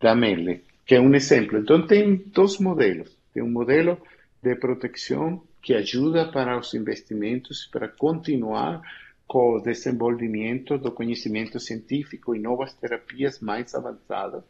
da 0.00 0.14
Merle 0.14 0.62
que 0.86 0.94
é 0.94 1.00
um 1.00 1.14
exemplo. 1.14 1.58
Então, 1.58 1.86
tem 1.86 2.16
dois 2.26 2.58
modelos. 2.58 3.16
Tem 3.32 3.42
um 3.42 3.50
modelo 3.50 3.98
de 4.42 4.54
proteção 4.56 5.42
que 5.64 5.74
ajuda 5.74 6.30
para 6.30 6.58
os 6.58 6.74
investimentos, 6.74 7.66
para 7.72 7.88
continuar 7.88 8.82
com 9.26 9.56
o 9.56 9.62
desenvolvimento 9.62 10.76
do 10.76 10.92
conhecimento 10.92 11.58
científico 11.58 12.36
e 12.36 12.38
novas 12.38 12.74
terapias 12.74 13.40
mais 13.40 13.74
avançadas. 13.74 14.44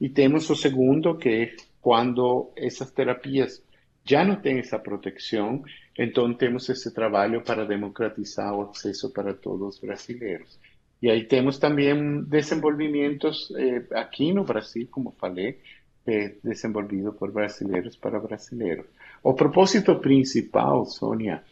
E 0.00 0.08
temos 0.08 0.50
o 0.50 0.56
segundo, 0.56 1.16
que 1.16 1.28
é 1.28 1.56
quando 1.80 2.50
essas 2.56 2.90
terapias 2.90 3.62
já 4.04 4.24
não 4.24 4.36
têm 4.36 4.58
essa 4.58 4.78
proteção, 4.78 5.62
então 5.96 6.34
temos 6.34 6.68
esse 6.68 6.92
trabalho 6.92 7.42
para 7.42 7.64
democratizar 7.64 8.52
o 8.52 8.62
acesso 8.62 9.12
para 9.12 9.32
todos 9.32 9.76
os 9.76 9.80
brasileiros. 9.80 10.58
E 11.00 11.08
aí 11.08 11.24
temos 11.24 11.58
também 11.58 12.24
desenvolvimentos 12.24 13.52
eh, 13.56 13.84
aqui 13.92 14.32
no 14.32 14.44
Brasil, 14.44 14.88
como 14.90 15.12
falei, 15.12 15.60
eh, 16.06 16.34
desenvolvido 16.42 17.12
por 17.12 17.30
brasileiros 17.30 17.96
para 17.96 18.18
brasileiros. 18.18 18.86
O 19.28 19.34
propósito 19.34 19.96
principal, 19.96 20.86
Sônia, 20.86 21.42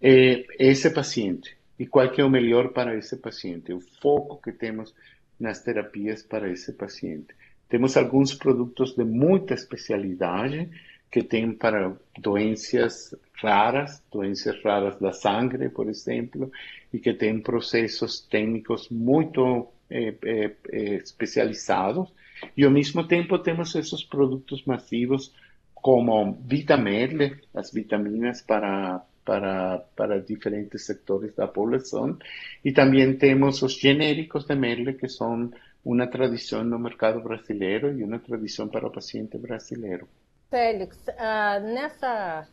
é 0.00 0.42
esse 0.58 0.88
paciente. 0.88 1.54
E 1.78 1.84
qual 1.86 2.10
que 2.10 2.22
é 2.22 2.24
o 2.24 2.30
melhor 2.30 2.72
para 2.72 2.96
esse 2.96 3.14
paciente? 3.18 3.74
O 3.74 3.80
foco 4.00 4.40
que 4.42 4.50
temos 4.50 4.94
nas 5.38 5.62
terapias 5.62 6.22
para 6.22 6.50
esse 6.50 6.72
paciente. 6.72 7.34
Temos 7.68 7.94
alguns 7.98 8.32
produtos 8.32 8.96
de 8.96 9.04
muita 9.04 9.52
especialidade 9.52 10.70
que 11.10 11.22
tem 11.22 11.52
para 11.52 11.94
doenças 12.18 13.14
raras, 13.34 14.02
doenças 14.10 14.56
raras 14.64 14.98
da 14.98 15.12
sangue, 15.12 15.68
por 15.68 15.90
exemplo, 15.90 16.50
e 16.90 16.98
que 16.98 17.12
tem 17.12 17.38
processos 17.38 18.20
técnicos 18.20 18.88
muito 18.88 19.68
eh, 19.90 20.14
eh, 20.24 20.52
eh, 20.72 20.94
especializados. 20.94 22.08
E 22.56 22.64
ao 22.64 22.70
mesmo 22.70 23.06
tempo 23.06 23.38
temos 23.38 23.74
esses 23.74 24.02
produtos 24.02 24.64
massivos 24.64 25.34
como 25.82 26.38
Vitamel, 26.44 27.36
as 27.54 27.72
vitaminas 27.72 28.42
para 28.42 29.04
para, 29.24 29.78
para 29.94 30.20
diferentes 30.20 30.86
sectores 30.86 31.34
da 31.34 31.46
população. 31.46 32.18
E 32.64 32.72
também 32.72 33.16
temos 33.16 33.62
os 33.62 33.74
genéricos 33.74 34.44
de 34.44 34.56
Merle, 34.56 34.94
que 34.94 35.08
são 35.08 35.50
uma 35.84 36.06
tradição 36.06 36.64
no 36.64 36.78
mercado 36.78 37.20
brasileiro 37.22 37.96
e 37.96 38.02
uma 38.02 38.18
tradição 38.18 38.66
para 38.66 38.86
o 38.86 38.90
paciente 38.90 39.38
brasileiro. 39.38 40.08
Félix, 40.50 40.98
ah, 41.16 41.60
nessa, 41.60 42.48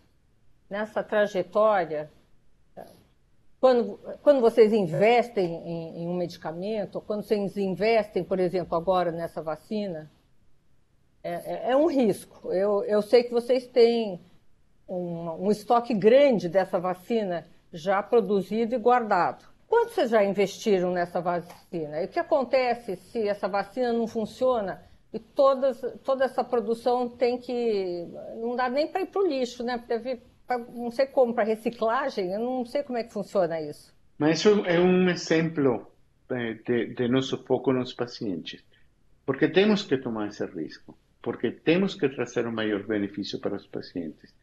nessa 0.70 1.04
trajetória, 1.04 2.12
quando, 3.60 4.00
quando 4.22 4.40
vocês 4.40 4.72
investem 4.72 5.46
em, 5.46 6.04
em 6.04 6.08
um 6.08 6.16
medicamento, 6.16 7.02
quando 7.02 7.24
vocês 7.24 7.58
investem, 7.58 8.24
por 8.24 8.40
exemplo, 8.40 8.78
agora 8.78 9.12
nessa 9.12 9.42
vacina, 9.42 10.12
é, 11.28 11.70
é, 11.70 11.72
é 11.72 11.76
um 11.76 11.88
risco. 11.88 12.52
Eu, 12.54 12.84
eu 12.86 13.02
sei 13.02 13.24
que 13.24 13.32
vocês 13.32 13.68
têm 13.68 14.20
um, 14.88 15.48
um 15.48 15.52
estoque 15.52 15.94
grande 15.94 16.48
dessa 16.48 16.80
vacina 16.80 17.46
já 17.74 18.02
produzido 18.02 18.76
e 18.76 18.78
guardado. 18.78 19.46
Quanto 19.68 19.92
vocês 19.92 20.10
já 20.10 20.24
investiram 20.24 20.92
nessa 20.92 21.20
vacina? 21.20 22.02
E 22.02 22.06
o 22.06 22.08
que 22.08 22.20
acontece 22.20 22.96
se 22.96 23.28
essa 23.28 23.50
vacina 23.50 23.92
não 23.92 24.08
funciona 24.08 24.82
e 25.12 25.20
todas, 25.20 25.82
toda 26.04 26.24
essa 26.24 26.44
produção 26.44 27.10
tem 27.10 27.38
que. 27.38 28.08
Não 28.40 28.56
dá 28.56 28.70
nem 28.70 28.88
para 28.88 29.02
ir 29.02 29.08
para 29.08 29.22
o 29.22 29.28
lixo, 29.28 29.64
né? 29.64 29.84
Deve, 29.86 30.22
pra, 30.46 30.58
não 30.58 30.90
sei 30.92 31.08
como, 31.08 31.34
para 31.34 31.44
reciclagem, 31.44 32.32
eu 32.32 32.40
não 32.40 32.66
sei 32.66 32.84
como 32.84 32.98
é 32.98 33.04
que 33.04 33.12
funciona 33.12 33.60
isso. 33.60 33.94
Mas 34.18 34.40
isso 34.40 34.66
é 34.66 34.80
um 34.80 35.10
exemplo 35.10 35.92
eh, 36.30 36.54
de, 36.66 36.94
de 36.94 37.08
nosso 37.10 37.44
foco 37.44 37.74
nos 37.74 37.94
pacientes. 37.94 38.64
Porque 39.26 39.50
temos 39.50 39.84
que 39.84 39.98
tomar 39.98 40.28
esse 40.28 40.46
risco, 40.46 40.98
porque 41.28 41.52
temos 41.52 41.94
que 41.94 42.08
trazer 42.08 42.48
um 42.48 42.54
maior 42.54 42.88
benefício 42.88 43.38
para 43.42 43.58
os 43.58 43.68
pacientes. 43.68 44.34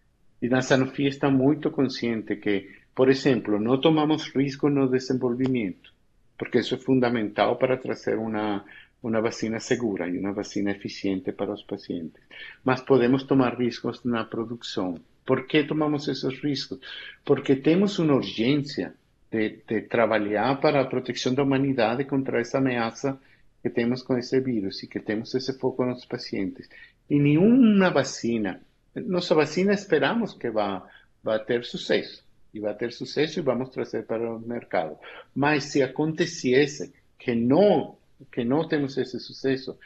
E 0.42 0.50
na 0.50 0.60
Sanofi 0.60 1.06
está 1.06 1.30
muito 1.30 1.70
consciente 1.70 2.36
que, 2.36 2.68
por 2.94 3.08
exemplo, 3.08 3.58
não 3.58 3.80
tomamos 3.80 4.28
risco 4.28 4.68
no 4.68 4.86
desenvolvimento, 4.86 5.90
porque 6.36 6.58
isso 6.58 6.74
é 6.74 6.78
fundamental 6.78 7.56
para 7.56 7.78
trazer 7.78 8.18
uma 8.18 8.66
una 9.02 9.20
vacina 9.22 9.60
segura 9.60 10.06
y 10.06 10.18
una 10.18 10.32
vacina 10.32 10.72
eficiente 10.72 11.32
para 11.32 11.52
los 11.52 11.64
pacientes. 11.64 12.22
Mas 12.62 12.82
podemos 12.82 13.26
tomar 13.26 13.56
riesgos 13.56 14.04
en 14.04 14.12
la 14.12 14.28
producción. 14.28 15.00
¿Por 15.24 15.46
qué 15.46 15.64
tomamos 15.64 16.06
esos 16.08 16.42
riesgos? 16.42 16.80
Porque 17.24 17.56
tenemos 17.56 17.98
una 17.98 18.16
urgencia 18.16 18.92
de, 19.30 19.62
de 19.66 19.80
trabajar 19.94 20.60
para 20.60 20.82
la 20.82 20.90
protección 20.90 21.34
de 21.34 21.40
la 21.40 21.46
humanidad 21.46 22.06
contra 22.06 22.42
esa 22.42 22.58
amenaza 22.58 23.18
que 23.64 23.70
tenemos 23.70 24.04
con 24.04 24.18
ese 24.18 24.40
virus 24.40 24.84
y 24.84 24.88
que 24.88 25.00
tenemos 25.00 25.34
ese 25.34 25.54
foco 25.54 25.84
en 25.84 25.90
los 25.92 26.06
pacientes. 26.06 26.68
Y 27.08 27.18
ni 27.18 27.38
una 27.38 27.88
vacina, 27.88 28.60
nuestra 28.94 29.38
vacina 29.38 29.72
esperamos 29.72 30.34
que 30.34 30.50
va, 30.50 30.86
va 31.26 31.36
a 31.36 31.46
tener 31.46 31.64
suceso. 31.64 32.22
Y 32.52 32.58
va 32.58 32.72
a 32.72 32.76
tener 32.76 32.92
suceso 32.92 33.40
y 33.40 33.42
vamos 33.42 33.70
a 33.70 33.72
traer 33.72 34.04
para 34.04 34.30
el 34.30 34.40
mercado. 34.40 35.00
Mas 35.34 35.64
si 35.64 35.80
aconteciese 35.80 36.92
que 37.18 37.34
no 37.34 37.98
que 38.30 38.44
no 38.44 38.68
tenemos 38.68 38.98
ese 38.98 39.18
suceso, 39.18 39.78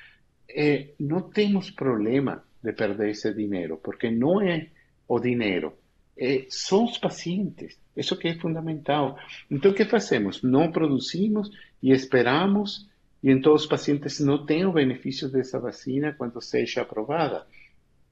eh, 0.49 0.95
no 0.99 1.27
tenemos 1.27 1.71
problema 1.71 2.43
de 2.61 2.73
perder 2.73 3.11
ese 3.11 3.33
dinero, 3.33 3.81
porque 3.83 4.11
no 4.11 4.43
es 4.43 4.69
o 5.07 5.21
dinero, 5.21 5.77
eh, 6.17 6.47
son 6.51 6.87
los 6.87 6.99
pacientes, 6.99 7.79
eso 7.95 8.19
que 8.19 8.31
es 8.31 8.39
fundamental. 8.39 9.15
Entonces, 9.49 9.87
¿qué 9.89 9.97
hacemos? 9.97 10.43
No 10.43 10.73
producimos 10.73 11.53
y 11.81 11.93
esperamos 11.93 12.89
y 13.23 13.31
en 13.31 13.43
todos 13.43 13.63
los 13.63 13.69
pacientes 13.69 14.21
no 14.21 14.45
tengan 14.45 14.73
beneficios 14.73 15.33
de 15.33 15.41
esa 15.41 15.59
vacina 15.59 16.17
cuando 16.17 16.41
sea 16.41 16.65
aprobada. 16.81 17.47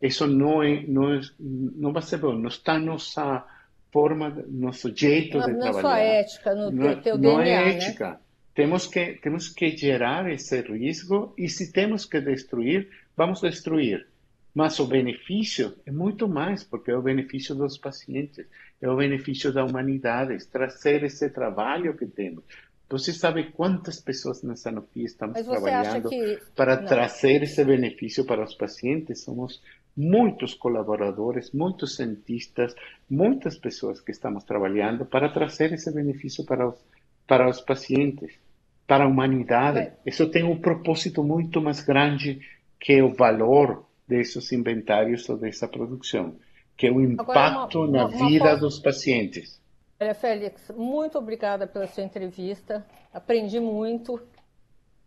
Eso 0.00 0.26
no 0.26 0.62
es, 0.62 0.86
no 0.88 1.14
es, 1.14 1.34
no 1.38 1.92
va 1.92 2.00
a 2.00 2.02
ser 2.02 2.20
bueno, 2.20 2.40
no 2.40 2.48
está 2.48 2.78
nuestra 2.78 3.46
forma, 3.90 4.34
nuestro 4.48 4.92
jeito 4.94 5.38
de 5.38 5.54
trabajar. 5.54 5.82
No 5.82 5.96
es 5.96 6.26
ética, 6.26 6.54
no, 6.54 6.70
no, 6.70 7.00
teu 7.00 7.16
DNA, 7.16 7.32
no 7.32 7.42
es 7.42 7.84
ética. 7.84 8.20
Temos 8.52 8.88
que, 8.88 9.18
temos 9.22 9.50
que 9.50 9.70
gerar 9.72 10.30
esse 10.30 10.62
risco 10.62 11.34
e 11.36 11.48
se 11.48 11.72
temos 11.72 12.06
que 12.06 12.20
destruir, 12.20 12.88
vamos 13.16 13.42
destruir. 13.42 14.06
Mas 14.54 14.80
o 14.80 14.86
benefício 14.86 15.76
é 15.84 15.90
muito 15.90 16.26
mais, 16.26 16.64
porque 16.64 16.90
é 16.90 16.96
o 16.96 17.02
benefício 17.02 17.54
dos 17.54 17.76
pacientes, 17.76 18.46
é 18.80 18.88
o 18.88 18.96
benefício 18.96 19.52
da 19.52 19.62
humanidade, 19.62 20.42
trazer 20.46 21.04
esse 21.04 21.28
trabalho 21.28 21.94
que 21.94 22.06
temos. 22.06 22.42
Você 22.88 23.12
sabe 23.12 23.50
quantas 23.50 24.00
pessoas 24.00 24.42
na 24.42 24.54
Sanofi 24.54 25.04
estamos 25.04 25.40
trabalhando 25.42 26.08
que... 26.08 26.38
para 26.54 26.76
Não. 26.76 26.86
trazer 26.86 27.42
esse 27.42 27.64
benefício 27.64 28.24
para 28.24 28.44
os 28.44 28.54
pacientes? 28.54 29.24
Somos 29.24 29.60
muitos 29.96 30.54
colaboradores, 30.54 31.50
muitos 31.52 31.96
cientistas, 31.96 32.74
muitas 33.10 33.58
pessoas 33.58 34.00
que 34.00 34.12
estamos 34.12 34.44
trabalhando 34.44 35.04
para 35.04 35.28
trazer 35.28 35.72
esse 35.72 35.92
benefício 35.92 36.44
para 36.44 36.68
os, 36.68 36.76
para 37.26 37.48
os 37.48 37.60
pacientes 37.60 38.38
para 38.86 39.04
a 39.04 39.08
humanidade. 39.08 39.92
Isso 40.04 40.28
tem 40.30 40.44
um 40.44 40.58
propósito 40.58 41.22
muito 41.24 41.60
mais 41.60 41.80
grande 41.80 42.40
que 42.78 43.02
o 43.02 43.12
valor 43.12 43.84
desses 44.06 44.52
inventários 44.52 45.28
ou 45.28 45.36
dessa 45.36 45.66
produção, 45.66 46.36
que 46.76 46.86
é 46.86 46.92
o 46.92 47.00
impacto 47.00 47.30
Agora, 47.30 47.78
uma, 47.78 47.90
na 47.90 48.06
uma, 48.06 48.28
vida 48.28 48.56
dos 48.56 48.78
pacientes. 48.78 49.60
Olha, 49.98 50.14
Félix, 50.14 50.70
muito 50.76 51.16
obrigada 51.16 51.66
pela 51.66 51.86
sua 51.86 52.02
entrevista. 52.02 52.86
Aprendi 53.14 53.58
muito. 53.58 54.20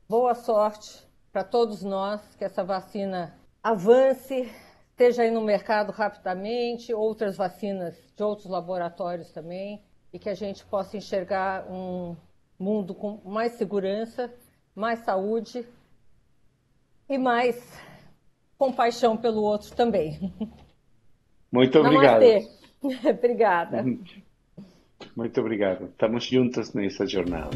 Boa 0.08 0.34
sorte 0.34 1.08
para 1.32 1.44
todos 1.44 1.84
nós, 1.84 2.36
que 2.36 2.44
essa 2.44 2.64
vacina 2.64 3.38
avance, 3.62 4.52
esteja 4.90 5.22
aí 5.22 5.30
no 5.30 5.42
mercado 5.42 5.92
rapidamente, 5.92 6.92
outras 6.92 7.38
vacinas 7.38 7.96
de 8.18 8.24
outros 8.24 8.50
laboratórios 8.50 9.32
também, 9.32 9.84
e 10.12 10.18
que 10.18 10.28
a 10.28 10.34
gente 10.34 10.66
possa 10.66 10.98
enxergar 10.98 11.70
um 11.70 12.16
mundo 12.58 12.96
com 12.96 13.22
mais 13.24 13.52
segurança, 13.52 14.34
mais 14.74 15.02
saúde 15.02 15.68
e 17.08 17.16
mais 17.16 17.80
compaixão 18.58 19.16
pelo 19.16 19.44
outro 19.44 19.76
também. 19.76 20.34
Muito 21.52 21.78
obrigado. 21.78 22.24
Obrigada. 23.06 23.84
Muito 25.20 25.42
obrigado. 25.42 25.88
Estamos 25.88 26.24
juntos 26.28 26.74
nessa 26.74 27.06
jornada. 27.06 27.50